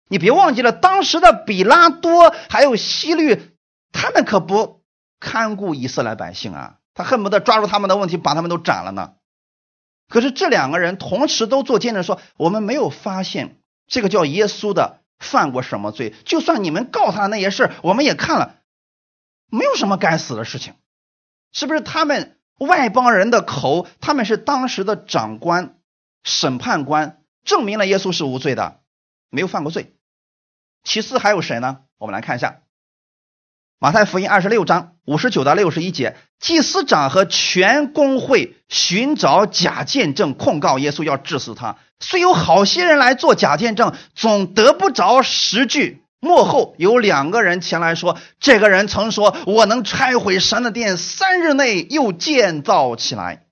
[0.08, 3.50] 你别忘记了，当时的比拉多还有希律，
[3.90, 4.75] 他们可不。
[5.20, 9.14] 看顾以色列百姓啊，他恨不得抓住他们的问题，把他们都斩了呢。
[10.08, 16.14] 可是这两个人同时都做见证说，我们没有发现这个叫耶稣的犯过什么罪。
[16.24, 18.56] 就算你们告他的那些事我们也看了，
[19.50, 20.74] 没有什么该死的事情。
[21.52, 25.78] 是不是他们外邦人的口，他们是当时的长官、
[26.22, 28.80] 审判官，证明了耶稣是无罪的，
[29.30, 29.96] 没有犯过罪。
[30.84, 31.80] 其次还有谁呢？
[31.98, 32.60] 我们来看一下。
[33.78, 41.76] 马太福音二十六章五十九到六十一节，祭司长和全公会寻找假见证控告耶稣，要治死他。
[42.00, 46.02] 虽有好些人来做假见证，总得不着实据。
[46.20, 53.44] 幕后有两个人前来说：“这个人曾说，我能拆毁神的殿，三日内又建造起来。”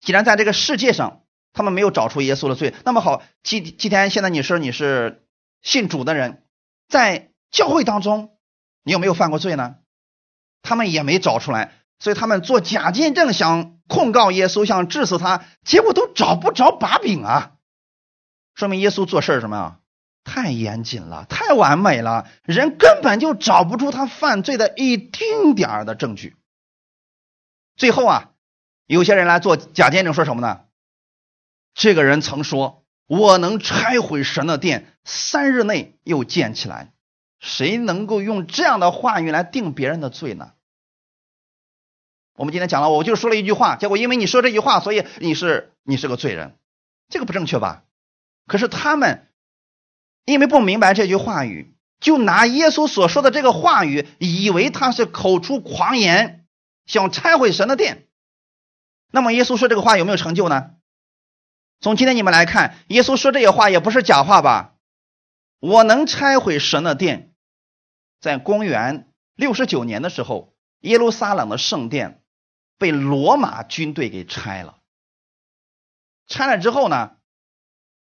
[0.00, 1.20] 既然在这个世界上
[1.52, 5.22] 他们没有找出耶稣的罪，那么好，今今天现在你说你是
[5.60, 6.42] 信主的人，
[6.88, 8.30] 在教会当中。
[8.84, 9.76] 你有没有犯过罪呢？
[10.62, 17.52] 他们也没找出来，所以他们做假见证，想控告耶稣，想治死他，结果都找不着把柄啊！
[18.54, 19.80] 说明耶稣做事什么呀？
[20.22, 26.36] 太严谨了，太完美了，人根本就找不出他犯罪的一丁点儿的证据。
[27.76, 28.30] 最后啊，
[28.86, 30.62] 有些人来做假见证，说什么呢？
[31.74, 36.92] 这个人曾说：“我能拆毁神的殿，三日内又建起来。”
[37.44, 40.54] 谁能够用这样的话语来定别人的罪呢？
[42.36, 46.56] 我们今天讲了，我就说了一句话，结果因为你说这句话，所以你是你是个罪人，
[47.10, 47.84] 这个不正确吧？
[48.46, 49.28] 可是他们
[50.24, 56.46] 因为不明白这句话语，就拿耶稣所说的这个话语，以为他是口出狂言，
[56.86, 58.08] 想拆毁神的殿。
[59.12, 60.70] 那么耶稣说这个话有没有成就呢？
[61.80, 64.76] 从今天你们来看，耶稣说这些话也不是假话吧？
[65.60, 67.33] 我能拆毁神的殿。
[68.24, 72.22] 在公元六十九年的时候，耶路撒冷的圣殿
[72.78, 74.78] 被罗马军队给拆了。
[76.26, 77.18] 拆了之后呢，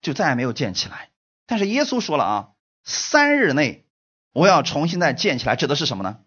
[0.01, 1.09] 就再也没有建起来。
[1.45, 2.49] 但是耶稣说了啊，
[2.83, 3.85] 三日内
[4.33, 6.19] 我要重新再建起来，指的是什么呢？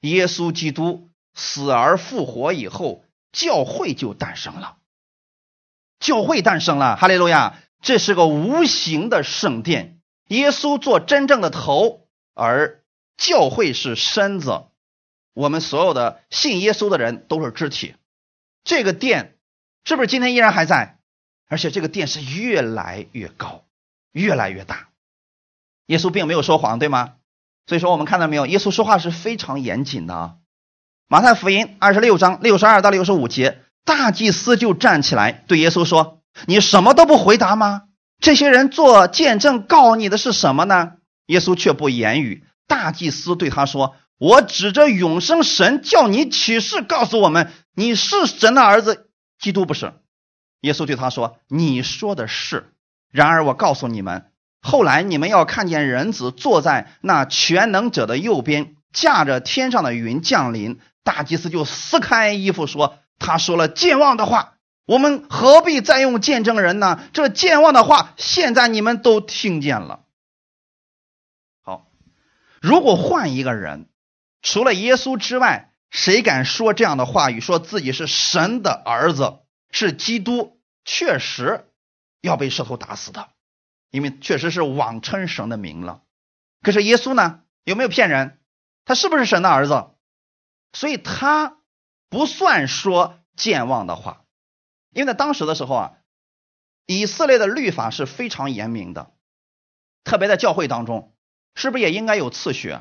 [0.00, 4.78] 耶稣基督死而复活以后，教会就诞生了。
[6.00, 7.58] 教会诞生了，哈利路亚！
[7.82, 9.97] 这是个无形的圣殿。
[10.28, 12.82] 耶稣做真正的头，而
[13.16, 14.62] 教会是身子。
[15.34, 17.94] 我们所有的信耶稣的人都是肢体。
[18.64, 19.36] 这个殿
[19.84, 20.98] 是不是今天依然还在？
[21.48, 23.64] 而且这个殿是越来越高，
[24.12, 24.88] 越来越大。
[25.86, 27.14] 耶稣并没有说谎，对吗？
[27.66, 30.36] 所以说，我们看到没有，耶稣说话是非常严谨的啊。
[31.06, 37.87] 马太福音二十六章六十二到六十五节，大祭司就站起来对耶稣说：“你什么都不回答吗？
[38.20, 40.92] 这些人做见证告你的是什么呢？”
[41.26, 42.44] 耶稣却不言语。
[42.66, 49.08] 大祭司对他说：“我指着永生神叫你起誓，告诉我们你是神的儿子，
[49.38, 49.92] 基督不是。”
[50.62, 52.72] 耶稣对他说：“你说的是。
[53.10, 54.26] 然而我告诉你们，
[54.60, 64.57] 后来你们要看见人子坐在那全能者的右边，驾着天上的云降临。”大祭司就撕开衣服说：“他说了健忘的话，
[64.88, 67.06] 我们何必再用见证人呢？
[67.12, 70.06] 这健忘的话，现在你们都听见了。
[71.62, 71.90] 好，
[72.62, 73.90] 如果换一个人，
[74.40, 77.38] 除了耶稣之外，谁敢说这样的话语？
[77.42, 81.66] 说自己是神的儿子，是基督，确实
[82.22, 83.28] 要被石头打死的，
[83.90, 86.00] 因为确实是妄称神的名了。
[86.62, 87.42] 可是耶稣呢？
[87.64, 88.38] 有没有骗人？
[88.86, 89.90] 他是不是神的儿子？”
[90.72, 91.58] 所以他
[92.08, 94.24] 不算说健忘的话，
[94.92, 95.92] 因为在当时的时候啊，
[96.86, 99.10] 以色列的律法是非常严明的，
[100.04, 101.12] 特别在教会当中，
[101.54, 102.76] 是不是也应该有次序？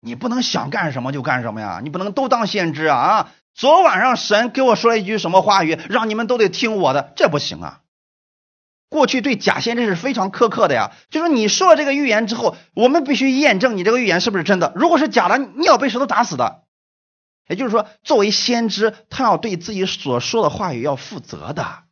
[0.00, 3.32] 你不能想干什么就干什么呀，你不能都当先知啊啊！
[3.52, 7.80] 昨晚上神给我说了一句什么话语，让你们都得听我的，这不行啊。
[8.88, 16.62] 过去对假先知是非常苛刻的呀，就是你说了这个预言之后，我们必须验证你这个预言是不是真的，如果是假的，你要被石头打死的。
[17.48, 21.84] 也就是说，作为先知，他要对自己所说的话语要负责的。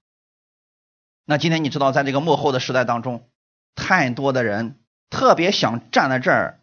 [1.25, 3.31] 那今天你知道，在这个幕后的时代当中，
[3.75, 4.79] 太多的人
[5.09, 6.61] 特别想站在这儿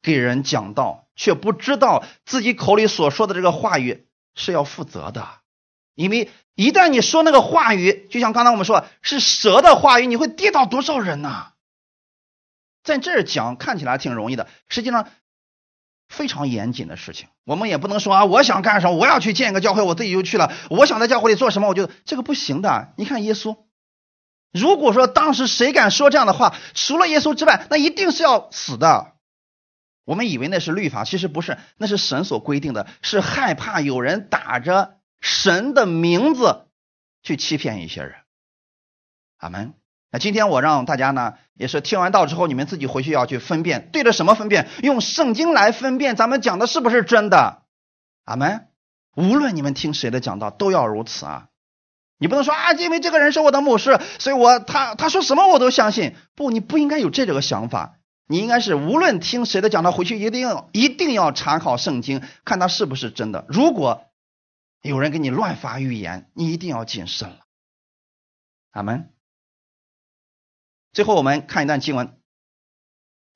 [0.00, 4.06] 给人讲道，却不知道自己口里所说的这个话语
[4.36, 5.28] 是要负责的。
[5.94, 11.48] 因为一旦你说那个话语，就像刚才我们说是蛇的话语，你会跌倒多少人呢？
[12.84, 15.08] 在这儿讲看起来挺容易的，实际上。
[16.12, 20.52] 非常严谨的事情，我们也不能说啊，我想干什么，我要去建一个教会，我自己就去了。
[20.68, 22.92] 我想在教会里做什么，我就这个不行的。
[22.98, 23.56] 你看耶稣，
[24.52, 29.14] 如果说当时谁敢说这样的话，除了耶稣之外，那一定是要死的。
[30.04, 36.66] 我们以为那是律法，其实不是，那是神所规定的，是害怕有人打着神的名字
[37.22, 38.16] 去欺骗一些人。
[39.38, 39.72] 阿门。
[40.12, 44.68] 那今天我让大家呢，也是听完道之后，你们自己回去要去分辨，对着什么分辨？
[44.82, 47.62] 用圣经来分辨，咱们讲的是不是真的？
[48.24, 48.68] 阿门。
[49.16, 51.48] 无论你们听谁的讲道，都要如此啊！
[52.18, 56.14] 你不能说啊，因为这个人是我的牧师，所以我他他说什么我都相信。
[56.34, 57.96] 不，你不应该有这个想法。
[58.26, 63.46] 你应该是无论听谁的讲道，回去一定要一定要查考圣经，看他是不是真的。
[63.48, 64.04] 如果
[64.82, 67.36] 有人给你乱发预言，你一定要谨慎了。
[68.72, 69.10] 阿门。
[70.92, 72.08] 最后，我们看一段经文，《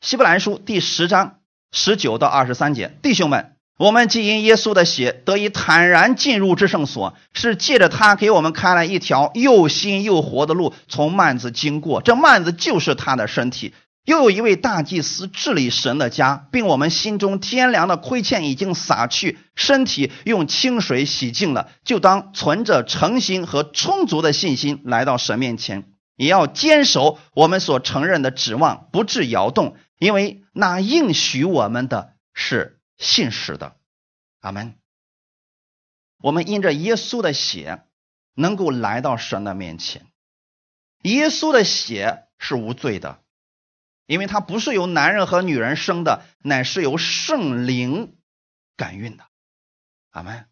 [0.03, 1.39] 希伯来书》第十章
[1.73, 2.99] 十九到二十三节。
[3.01, 12.03] 弟兄们，我们既因耶稣的血得以坦然进入至圣所，是借着他给我们开了一条又新又活的路，从幔子经过。
[12.03, 13.73] 这幔子就是他的身体。
[14.05, 25.95] 又有一位大祭司治理神的家，并我们心中天良的亏欠已经洒去，身体用清水洗净了，就当存着诚心和充足的信心来到神面前。
[26.17, 33.77] 也要坚守我们所承认的指望，不致摇动，因为那应许我们的是信实的。
[34.41, 34.79] 阿门。
[36.19, 37.85] 我们因着耶稣的血，
[38.35, 40.07] 能够来到神的面前。
[41.03, 43.21] 耶稣的血是无罪的，
[44.07, 48.17] 因为他不是由男人和女人生的，乃是由圣灵
[48.77, 49.25] 感孕的。
[50.11, 50.47] 阿门。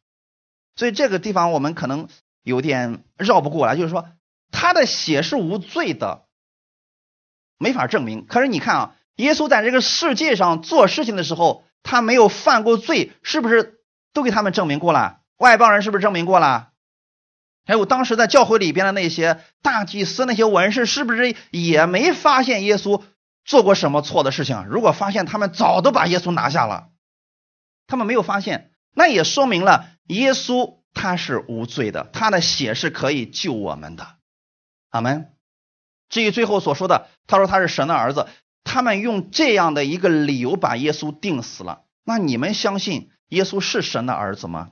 [0.77, 2.09] 所以这个地方我们可能
[2.43, 4.07] 有点绕不过来，就是说。
[4.57, 6.27] 他的血是无罪的，
[7.59, 8.25] 没法证明。
[8.27, 13.81] 可是你看啊，耶稣在这个世界上做事情的时候，他没有犯过罪，是不是
[14.13, 15.19] 都给他们证明过了？
[15.39, 16.71] 外邦人是不是证明过了？
[17.67, 23.03] 还有当时在教会里边的那些大祭司、那些文士，是不是也没发现耶稣
[23.45, 24.65] 做过什么错的事情？
[24.67, 26.91] 如果发现，他们早都把耶稣拿下了。
[27.87, 34.14] 他们没有发现，那也说明了耶稣他是无罪的，他的血是可以救我们的。
[34.95, 35.35] 阿门。
[36.09, 38.29] 至于最后所说的，他说他是神的儿子，
[38.63, 41.83] 他们用这样的一个理由把耶稣定死了。
[42.05, 44.71] 那你们相信耶稣是神的儿子吗？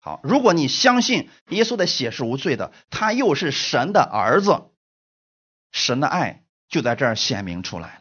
[0.00, 4.62] 好，如果你相信耶稣的血是无罪的，他又是神的儿子，
[5.70, 8.00] 神的爱就在这儿显明出来了。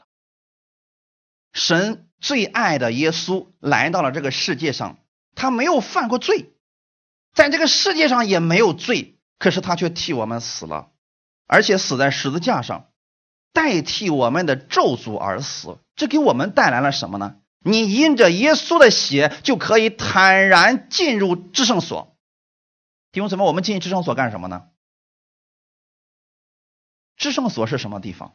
[1.54, 4.98] 神最爱的耶稣来到了这个世界上，
[5.36, 6.56] 他没有犯过罪，
[7.36, 9.17] 在这个世界上也没有罪。
[9.38, 10.92] 可是他却替我们死了，
[11.46, 12.92] 而且死在十字架上，
[13.54, 15.80] 代替我们的咒诅而死。
[15.96, 17.38] 这给我们带来了什么呢？
[17.60, 22.18] 你因着耶稣的血，就可以坦然进入至圣所。
[23.12, 24.70] 弟兄姊妹，我们进至圣所干什么呢？
[27.16, 28.34] 至圣所是什么地方？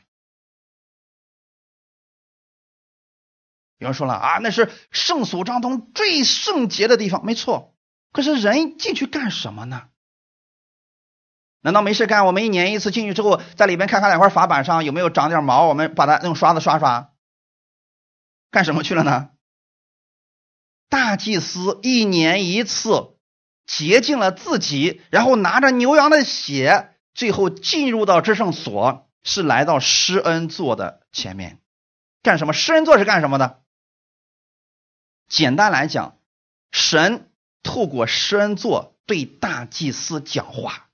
[3.79, 7.75] 有人说了啊，那是圣所当中最圣洁的地方，没错。
[8.13, 9.89] 可是人进去干什么呢？
[11.63, 12.27] 难道没事干？
[12.27, 17.13] 我们一年一次进去之后，在里边看看两块法板上有没有长点毛，我们把它用刷子刷刷，
[18.51, 19.31] 干什么去了呢？
[20.89, 23.17] 大祭司一年一次
[23.65, 31.61] 洁净了自己，然后拿着牛羊的血，最后进入到至圣所，是来到施恩座的前面，
[32.23, 32.53] 干什么？
[32.53, 33.63] 施恩座是干什么的？
[35.29, 36.19] 简单来讲，
[36.73, 37.31] 神
[37.63, 40.89] 透过施恩座对大祭司讲话。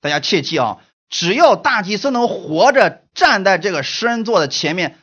[0.00, 0.78] 大家切记啊，
[1.08, 4.98] 只要大祭司能活着站在这个诗恩座的前面，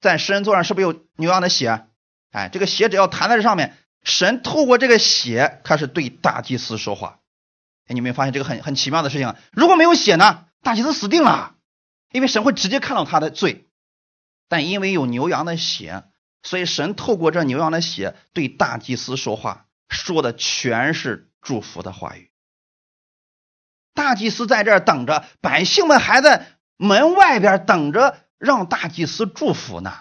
[0.00, 1.86] 在诗恩座上是不是有牛羊的血？
[2.32, 7.20] 哎，这个血只要弹在这上面，神透过这个血开始对大祭司说话。
[7.86, 9.34] 哎，你没有发现这个很很奇妙的事情？
[9.52, 11.54] 如果没有血呢，大祭司死定了，
[12.12, 13.68] 因为神会直接看到他的罪。
[14.48, 16.04] 但因为有牛羊的血。
[16.46, 22.30] 所以神透过这牛羊的血对大祭司说话，说的全是祝福的话语。
[23.94, 29.92] 大祭司在这儿等着，百姓们还在门外边等着让大祭司祝福呢。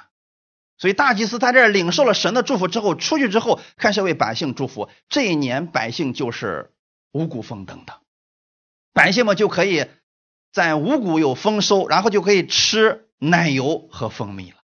[0.77, 4.89] 所以大祭司在这儿领受了神的祝福之后，出去之后开始为百姓祝福。
[5.07, 6.73] 这一年百姓就是
[7.13, 7.93] 五谷丰登的，
[8.91, 9.85] 百姓们就可以
[10.51, 14.57] 在五谷有丰收，然后就可以吃奶油和蜂蜜了。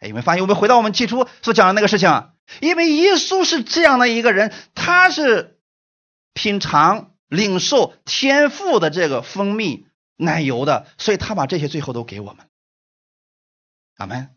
[0.00, 0.42] 哎，有没有发现？
[0.42, 2.30] 我们回到我们起初所讲的那个事情，
[2.60, 5.58] 因为耶稣是这样的一个人，他是
[6.34, 12.48] 品尝、领受天赋的这个蜂蜜奶油的，所以他把这些最后都给我们。
[13.96, 14.30] 阿门。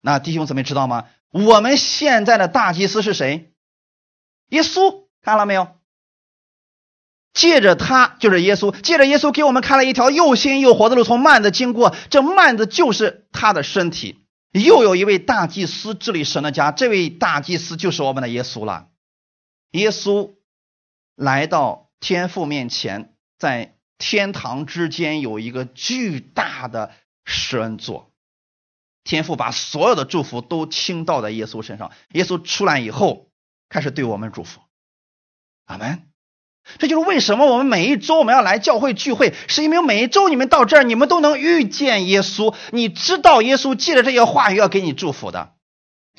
[0.00, 1.08] 那弟兄姊妹知道吗？
[1.30, 3.52] 我们现在的大祭司是谁？
[4.48, 5.76] 耶稣，看了没有？
[7.32, 14.26] 借着他，就是耶稣，借着耶稣给我们开了一条又新又活的路，从幔子经过，这幔子就是他的身体。
[14.52, 18.88] 又有一位大祭司治理神的家，这位大祭司就是我们的耶稣了。
[19.70, 20.34] 耶稣
[21.14, 26.92] 来到天父面前，在天堂之间有一个巨大的
[27.24, 28.10] 施恩座，
[29.04, 31.92] 天父把所有的祝福都倾倒在耶稣身上。
[32.12, 33.28] 耶稣出来以后，
[33.68, 34.60] 开始对我们祝福。
[35.66, 36.06] 阿门。
[36.78, 45.54] 这就是为什么我们每一周我们要来教会聚会，是因为每一周你们到这儿，你们都能遇见耶稣，你知道耶稣借着这些话语要给你祝福的。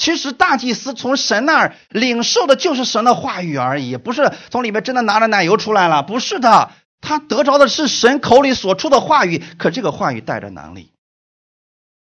[0.02, 6.72] 其实大祭司从神那儿领受的就是神的话语而已，不是从里面真的拿着奶油出来了，不是的，
[7.02, 10.92] 他得着的是神口里所出的话语，可这个话语带着能力。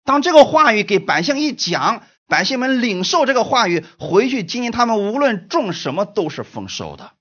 [0.03, 7.11] 当这个话语给百姓一讲，百姓们领受这个话语回去，今天他们无论种什么都是丰收的。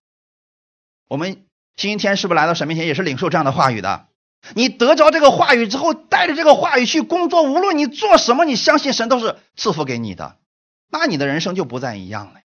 [1.07, 1.45] 我们
[1.77, 4.07] 今天是不是来到神面前也是领受这样的话语的？
[4.55, 10.37] 你得着这个话语之后，带着这个话语去工作，无论你做什么，你相信神都是赐福给你的，
[10.93, 12.41] 那你的人生就不再一样了。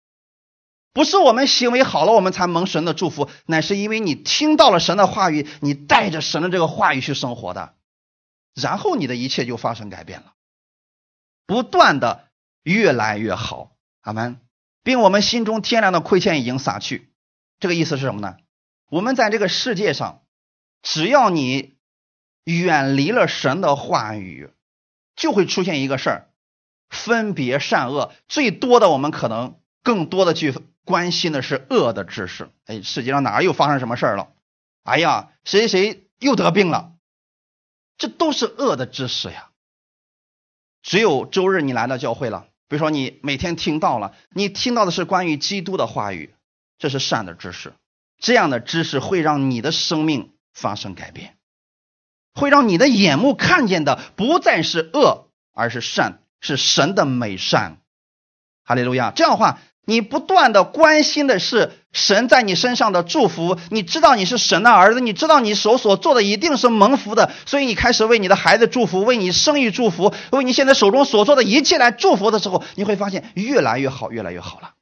[0.95, 7.75] 不是我们行为好了，我们才蒙神的祝福，乃是因为你听到了神的话语，你带着神的这个话语去生活的，
[8.55, 10.33] 然后你的一切就发生改变了，
[11.45, 12.29] 不断的
[12.63, 13.73] 越来越好。
[14.01, 14.41] 阿门。
[14.83, 17.11] 并我们心中天然的亏欠已经洒去，
[17.59, 18.37] 这个意思是什么呢？
[18.89, 20.23] 我们在这个世界上，
[20.81, 21.75] 只要你
[22.45, 24.49] 远离了神的话语，
[25.17, 26.31] 就会出现一个事儿：
[26.89, 28.13] 分别善恶。
[28.29, 32.51] 最多的，我们可能更多的去关心的是恶的知识。
[32.67, 34.29] 哎，世界上哪又发生什么事儿了？
[34.83, 36.93] 哎呀，谁谁又得病了？
[37.99, 39.51] 这都是恶的知识呀。
[40.83, 46.35] 只有周日你来到教会了，比如说你每天听到了，你听到的是关于基督的话语，
[46.79, 47.73] 这是善的知识。
[48.19, 51.37] 这样的知识会让你的生命发生改变，
[52.35, 57.79] 会让你的眼目看见的不再是恶，而是善，是神的美善。
[58.65, 59.13] 哈利路亚！
[59.15, 74.75] 这样的话，你不断的关心的是神在你身上的祝福，你知道你是神的儿子，你知道你手所做的一定是蒙福的，所以你开始为你的孩子祝福，为你生意祝福，为你现在手中所做的一切来祝福的时候，你会发现越来越好，越来越好了。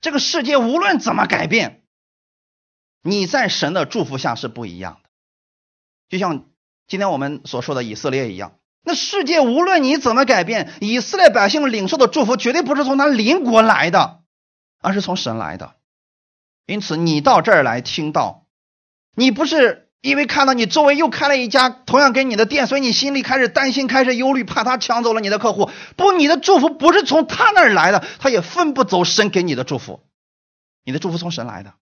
[0.00, 1.82] 这个世界无论怎么改变。
[3.06, 5.10] 你在神的祝福下是不一样的，
[6.08, 6.46] 就像
[6.88, 8.56] 今天我们所说的以色列一样。
[8.84, 14.20] 那世界无论你怎么改变，以色列百姓领受的祝福绝对不是从他邻国来的，
[14.80, 15.74] 而是从神来的。
[16.66, 18.44] 因此，你到这儿来听到，
[19.16, 25.70] 你不是因为看到你周围又开了一家同样跟你的店，所以你心里开始担心，开始忧虑，怕他抢走了你的客户。
[25.96, 30.00] 不，你的祝福不是从他那儿来的，他也分不走神给你的祝福。
[30.84, 31.72] 你的祝福从神来的，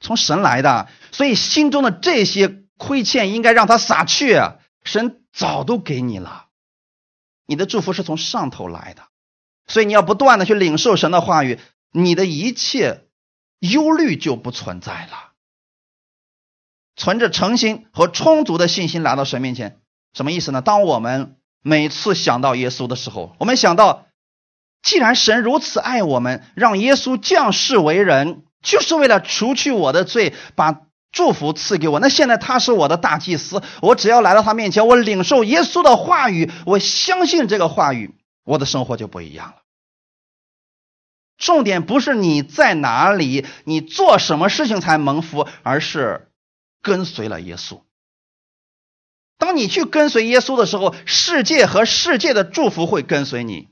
[0.00, 4.40] 从神来的，所以心中的这些亏欠应该让他撒去。
[4.84, 6.46] 神早都给你了，
[7.46, 9.02] 你的祝福是从上头来的，
[9.66, 11.58] 所以你要不断的去领受神的话语，
[11.90, 13.06] 你的一切
[13.58, 15.32] 忧虑就不存在了。
[16.94, 19.80] 存着诚心和充足的信心来到神面前，
[20.12, 20.60] 什么意思呢？
[20.60, 24.06] 当我们每次想到耶稣的时候，我们想到，
[24.82, 30.82] 既然神如此爱我们，让耶稣降世为人，就是为了除去我的罪，把
[31.12, 32.00] 祝福赐给我。
[32.00, 39.56] 那现在他是我的大祭司，我只要来到他面前，我领受耶稣的话语，我相信这个话语，我的生活就不一样了。
[41.38, 46.28] 重点不是你在哪里，你做什么事情才蒙福，而是。
[46.84, 47.82] 跟随了耶稣。
[49.38, 53.68] 当你去跟随耶稣的时候，世界和世界的祝福会跟随你。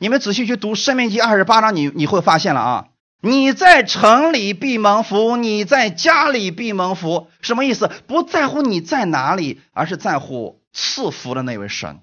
[0.00, 2.88] 你们仔细去读《生命记》二十八章，你你会发现了啊，
[3.24, 7.30] 你在城里必蒙福，你在家里必蒙福。
[7.40, 7.88] 什么意思？
[8.08, 12.00] 不在乎你在哪里，而是在乎赐福的那位神。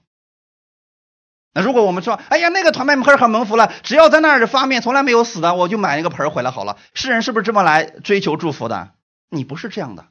[1.53, 6.77] 那如果我们说，哎呀，那个团麦盆很蒙福了，只要在那儿发面，从来没有死的，我就买一个盆回来好了。
[6.93, 8.91] 世人是不是这么来追求祝福的？
[9.29, 10.07] 你不是这样的。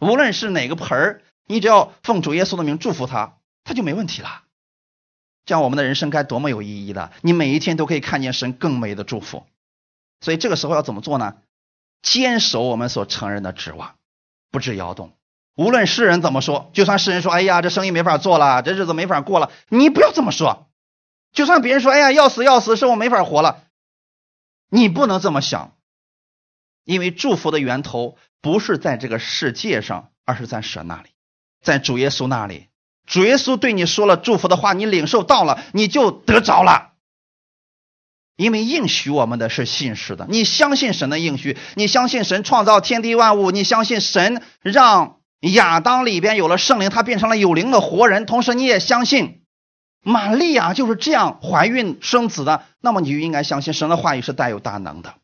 [0.00, 4.42] 无论是哪个盆，你只要奉主耶稣的名祝福他，他就没问题了。
[5.46, 7.12] 这样我们的人生该多么有意义的！
[7.20, 9.46] 你每一天都可以看见神更美的祝福。
[10.22, 11.34] 所以这个时候要怎么做呢？
[12.00, 13.96] 坚守我们所承认的指望，
[14.50, 15.12] 不致摇动。
[15.54, 20.70] 无论世人怎么说，就算世人说：“哎呀，这生意没法做了，这日子没法过了。”你不要这么说。
[21.32, 23.64] 就算别人说：“哎呀，要死要死，是我没法活了。”
[24.70, 25.76] 你不能这么想，
[26.84, 28.16] 因为祝福的源头。
[28.40, 31.10] 不是在这个世界上，而是在神那里，
[31.62, 32.66] 在主耶稣那里。
[33.06, 36.91] 主耶稣对你说了祝福的话，你领受到了，你就得着了。
[38.36, 48.26] 因为应许我们的是信实的，你相信神的应许，你相信神创造天地万物，你相信神让亚当里边有了圣灵，他变成了有灵的活人。
[48.26, 49.42] 同时，你也相信
[50.02, 55.14] 玛利亚就是这样怀孕生子的，那么你就应该相信神的话语是带有大能的，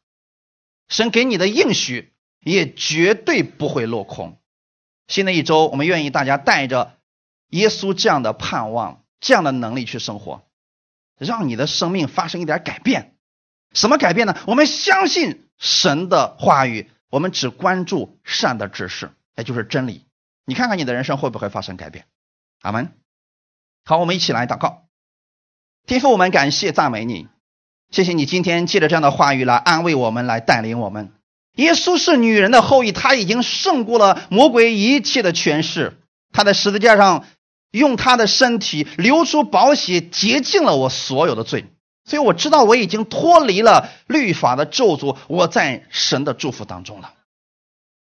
[0.88, 2.12] 神给你的应许。
[2.44, 4.38] 也绝对不会落空。
[5.09, 6.94] 新的一周，我们愿意大家带着
[7.48, 10.44] 耶稣这样的盼望、这样的能力去生活，
[11.19, 13.14] 让你的生命发生一点改变。
[13.75, 14.37] 什么改变呢？
[14.47, 20.07] 我们相信神的话语，我们只关注善的指示，也就是真理。
[20.47, 22.07] 你看看你的人生会不会发生改变？
[22.62, 22.93] 阿门。
[23.85, 24.87] 好，我们一起来祷告。
[25.87, 27.29] 天父，我们感谢赞美你，
[27.91, 31.12] 谢谢你今天借着这样的话语来安慰我们，来带领我们。
[31.55, 35.99] 耶稣是女人的后裔，他已经胜过了魔鬼一切的权势。
[36.33, 37.25] 他在十字架上
[37.71, 41.66] 用他的身体流出宝血，洁净了我所有的罪。
[42.05, 47.12] 所以我知道我已经脱离了律法的咒诅，我在神的祝福当中了。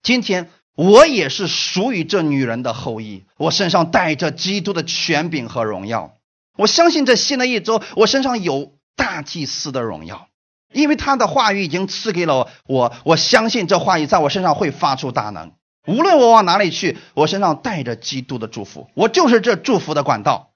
[0.03, 6.15] 今天我也是属于这女人的后裔，我身上带着基督的权柄和荣耀。
[6.57, 10.29] 我相信这新的一周，我身上有大祭司的荣耀。
[10.73, 15.53] 因为他的话语已经赐给了我，我相信这话语在我身上会发出大能。
[15.87, 20.55] 无论我往哪里去，我身上带着基督的祝福，我就是这祝福的管道。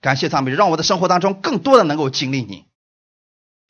[0.00, 2.66] 感谢赞美，让我的生活当中更多的能够经历你，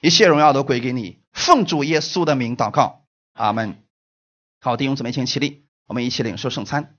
[0.01, 1.21] 一切荣耀都归给你。
[1.33, 3.83] 奉主耶稣的名祷告，阿门。
[4.61, 6.97] 好，弟兄姊妹，请起立，我们一起领受圣餐。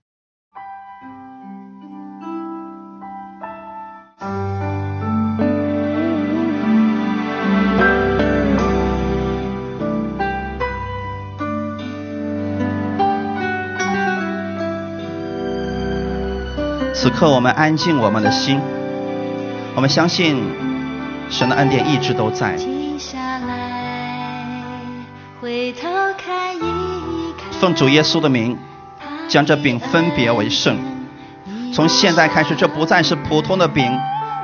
[17.08, 18.60] 此刻，我们安静我们的心，
[19.76, 20.44] 我们相信
[21.30, 22.58] 神的恩典一直都在。
[22.58, 24.76] 停下来，
[25.40, 25.88] 回头
[26.18, 28.58] 看一看奉主耶稣的名，
[29.30, 30.78] 将这饼分别为圣。
[31.74, 33.90] 从现在开始，这不再是普通的饼，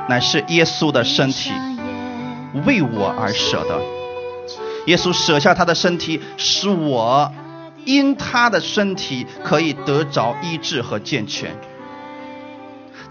[0.08, 1.52] 乃是耶稣的身体，
[2.64, 3.78] 为我而舍的。
[4.86, 7.30] 耶稣舍下他的身体，使我
[7.84, 11.54] 因他的身体可以得着医治和健全。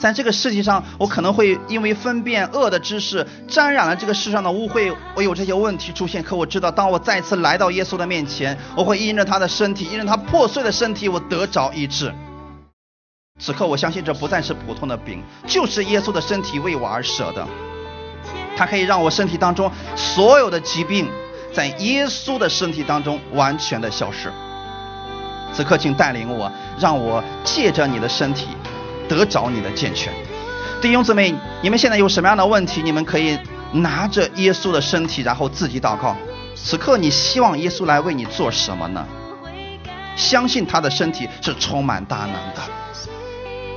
[0.03, 6.21] 在这个世界上，我可能会因为分辨恶的知识沾染了这个世上的污秽，我有这些问题出现。
[6.21, 12.13] 可我知道，当我再次来到耶稣的面前，我会因着他的身体，因着他破碎的身体，我得着医治。
[13.39, 17.47] 此刻，我相信这不再是普通的病，就是耶稣的身体为我而舍的。
[18.57, 21.07] 它可以让我身体当中所有的疾病，
[21.53, 24.29] 在耶稣的身体当中完全的消失。
[25.53, 28.47] 此刻，请带领我，让我借着你的身体
[29.07, 30.13] 得着你的健全。
[30.81, 32.81] 弟兄姊妹，你们现在有什么样的问题？
[32.81, 33.37] 你们可以
[33.71, 36.15] 拿着耶稣的身体，然后自己祷告。
[36.55, 39.05] 此刻，你希望耶稣来为你做什么呢？
[40.15, 42.61] 相信他的身体是充满大能的。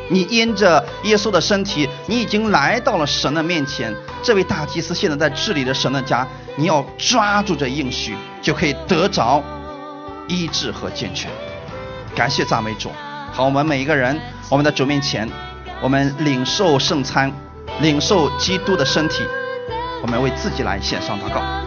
[0.08, 3.94] 你因着耶稣的身体，你已经来到了神的面前。
[4.22, 9.42] 这位大祭司现在在治理着神的家，你要抓住这应许，就可以得着
[10.28, 11.30] 医治和健全。
[12.14, 12.90] 感谢赞美主。
[13.32, 15.28] 好，我们每一个人，我们的主面前，
[15.82, 17.32] 我们领受圣餐，
[17.80, 19.24] 领受基督的身体，
[20.02, 21.65] 我们为自己来献上祷告。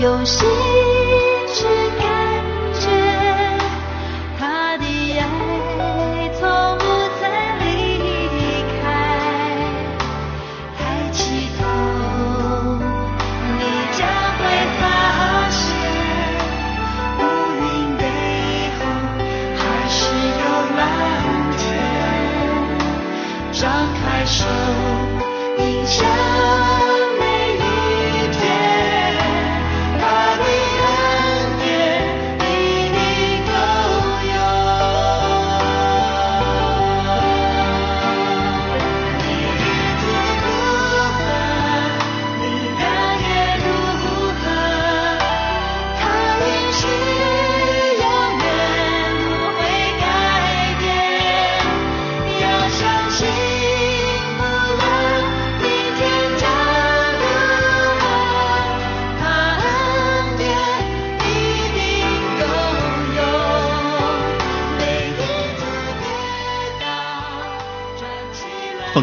[0.00, 0.48] 用心
[1.48, 1.64] 去
[1.98, 2.07] 看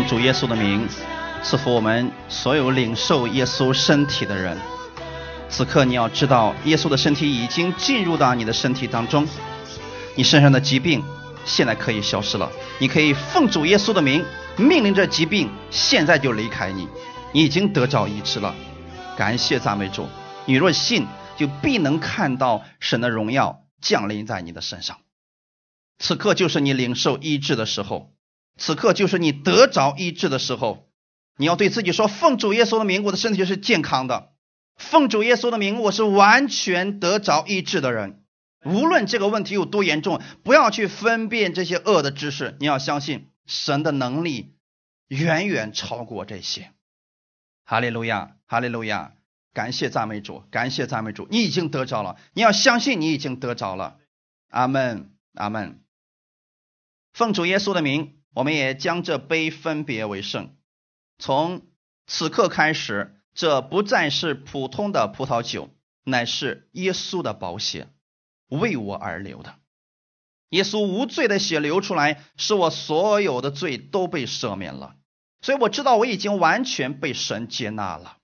[0.08, 0.88] 主耶稣的名，
[1.42, 4.56] 赐福我们所有领受耶稣身体的人。
[5.50, 9.28] 此刻你要知道，耶稣的身体已经进入到你的身体当中，
[10.16, 11.04] 你身上的疾病
[11.44, 12.52] 现在可以消失了。
[12.78, 14.24] 你可以奉主耶稣的名，
[14.58, 16.88] 命令这疾病现在就离开你，
[17.34, 18.54] 你已经得着医治了。
[19.18, 20.08] 感谢赞美主！
[20.46, 24.98] 你若信，就必能看到神的荣耀降临在你的身上。
[25.98, 28.15] 此刻就是你领受医治的时候。
[28.58, 30.90] 此刻就是你得着医治的时候，
[31.38, 34.30] 你要对自己说：“奉主耶稣的名，我的身体是健康的；
[34.78, 38.24] 奉主耶稣的名，我是完全得着医治的人。
[38.64, 44.56] 无论这个问题有多严重，不要去分辨这些恶的知识，你要相信神的能力
[45.08, 46.72] 远远超过这些。”
[47.66, 49.14] 哈利路亚，哈利路亚！
[49.54, 52.18] 感谢赞美主，感谢赞美主，你已经得着了。
[52.34, 53.98] 你要相信你已经得着了。
[54.50, 55.82] 阿门，阿门。
[57.14, 58.15] 奉主耶稣的名。
[58.36, 60.56] 我们也将这杯分别为圣。
[61.18, 61.66] 从
[62.06, 65.70] 此刻开始，这不再是普通的葡萄酒，
[66.04, 67.88] 乃是耶稣的宝血，
[68.50, 69.56] 为我而流的。
[70.50, 74.98] 耶稣无罪的血流出来，使我所有的罪都被赦免了。
[75.42, 78.18] 所以我知道我已经完全被神接纳了。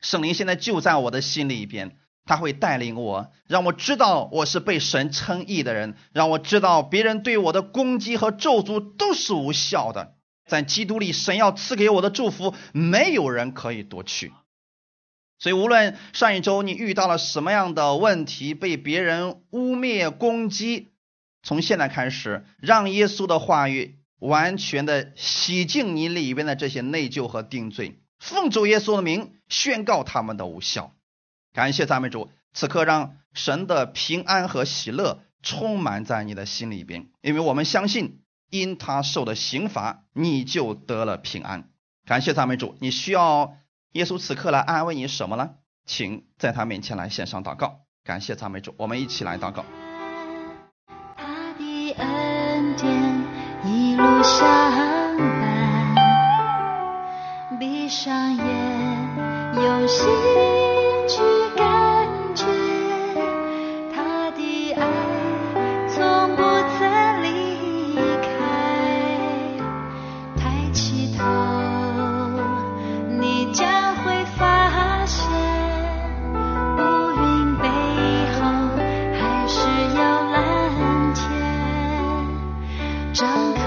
[0.00, 1.98] 圣灵现在就在我的心里边。
[2.26, 10.14] 他会带领我，让我知道我是被神称义的人，让我知道别人对我的攻击和咒诅都是无效的。
[10.46, 14.32] 在基督里，神要赐给我的祝福，没有人可以夺去。
[15.38, 20.88] 所以，无论上一周你遇到了什么样的问题，被别人污蔑攻击，
[21.42, 30.95] 从现在开始，让耶稣的话语完全的洗净你里边的这些内疚和定罪，奉主耶稣的名宣告他们的无效。
[31.56, 41.70] 感谢赞美主，此刻让神的平安和喜乐充满在你的心里边，因为我们相信，因他受的刑罚，你就得了平安。
[42.04, 43.54] 感谢赞美主，你需要
[43.92, 45.52] 耶稣此刻来安慰你什么呢？
[45.86, 47.80] 请在他面前来献上祷告。
[48.04, 49.64] 感谢赞美主，我们一起来祷告。
[51.16, 52.92] 他的恩典
[53.64, 54.46] 一路相
[55.94, 55.94] 伴，
[57.58, 58.44] 闭上眼，
[59.54, 60.06] 有心。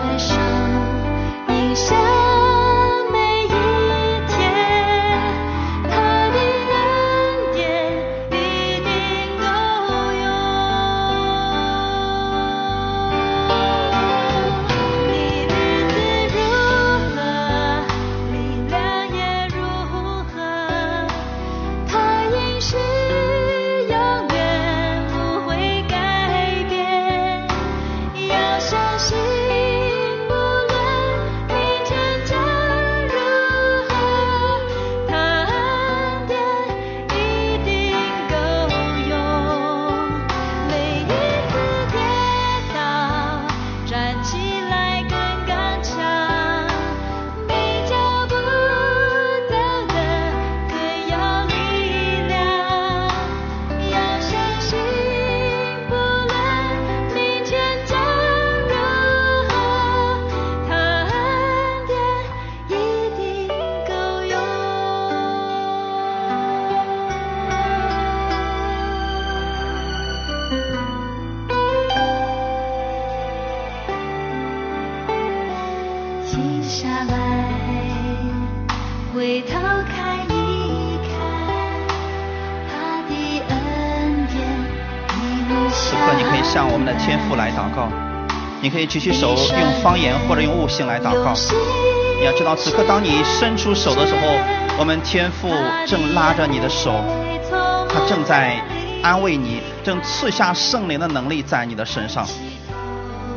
[0.01, 0.58] 爱上
[88.69, 91.33] 你可以举起手用方言或者用悟性来祷告。
[92.19, 94.21] 你要知道，此刻当你伸出手的时候，
[94.77, 95.49] 我们天父
[95.87, 96.91] 正拉着你的手，
[97.89, 98.63] 他正在
[99.01, 102.27] 安慰你，正赐下圣灵的能力在你的身上。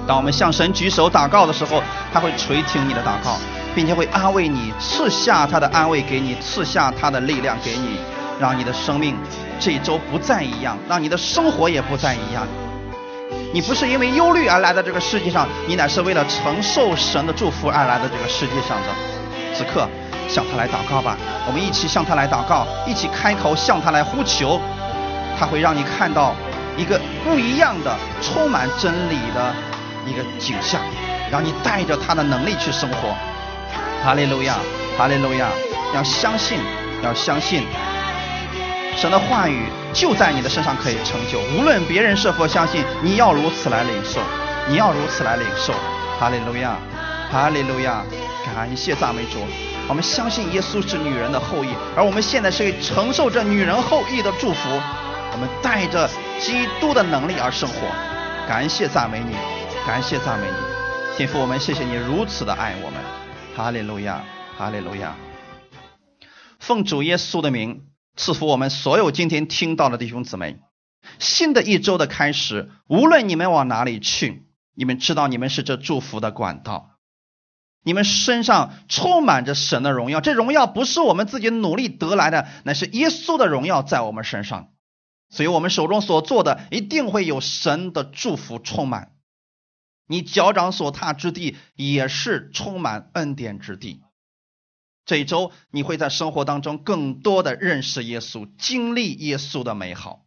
[0.06, 3.38] 当我们向神举手祷告的时候，他会垂听你的祷告，
[3.74, 7.96] 并且会安慰你，赐下他的安慰给你，赐下他的力量给你，
[8.38, 9.16] 让你的生命
[9.58, 12.46] 这一周不再一样，让你的生活也不再一样。
[13.52, 18.88] 你不是因为忧虑而来的这个世界上，你乃是为了承受神的祝福而来的这个世界上的。
[19.54, 19.86] 此刻
[20.28, 24.58] 向他来祷告吧，我们一起向他来祷告，一起开口向他来呼求，
[25.38, 26.34] 他会让你看到
[26.78, 29.54] 一个不一样的、充满真理的
[30.06, 30.80] 一个景象，
[31.30, 33.14] 让你带着他的能力去生活。
[34.02, 34.56] 哈利路亚，
[34.96, 35.48] 哈利路亚！
[35.94, 36.58] 要相信，
[37.04, 37.64] 要相信。
[38.96, 44.20] 神的话语就在你的身上可以成就，无论别人是否相信，你要如此来领受，
[44.68, 45.74] 你要如此来领受。
[46.18, 46.78] 哈利路亚，
[47.30, 48.04] 哈利路亚，
[48.46, 49.38] 感谢赞美主。
[49.88, 54.80] 我们相信耶稣是女人的后裔，而我们现在是承受着女人后裔的祝福。
[55.32, 57.74] 我们带着基督的能力而生活。
[58.48, 59.34] 感谢赞美你，
[59.86, 63.00] 感谢赞美你，天父，我们谢谢你如此的爱我们。
[63.54, 64.22] 哈利路亚，
[64.56, 65.14] 哈利路亚。
[66.58, 67.91] 奉主耶稣的名。
[68.16, 70.58] 赐福我们所有今天听到的弟兄姊妹。
[71.18, 76.98] 新的一周的开始，无论你们往哪里去，你们知道你们是这祝福的管道，
[77.82, 80.20] 你们身上充满着神的荣耀。
[80.20, 84.68] 这荣耀不是我们自己努力得来的，乃是耶稣的荣耀在我们身上。
[85.30, 89.12] 所以，我们手中所做的一定会有神的祝福充满。
[90.06, 94.02] 你脚掌所踏之地也是充满恩典之地。
[95.04, 100.24] 这一周你会在生活当中更多的认识耶稣，经历耶稣的美好。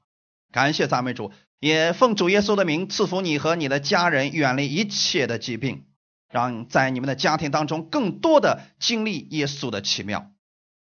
[0.51, 5.85] 感谢赞美主，也奉主耶稣的名赐福你和你的家人，远离一切的疾病，
[6.31, 10.31] 让在你们的家庭当中更多的经历耶稣的奇妙。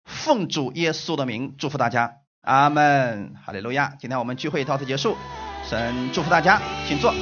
[0.06, 3.96] 奉主耶稣的名祝福大家，阿门，哈利路亚。
[4.00, 5.18] 今天我们聚会到此结束，
[5.70, 7.14] 神祝福大家，请坐。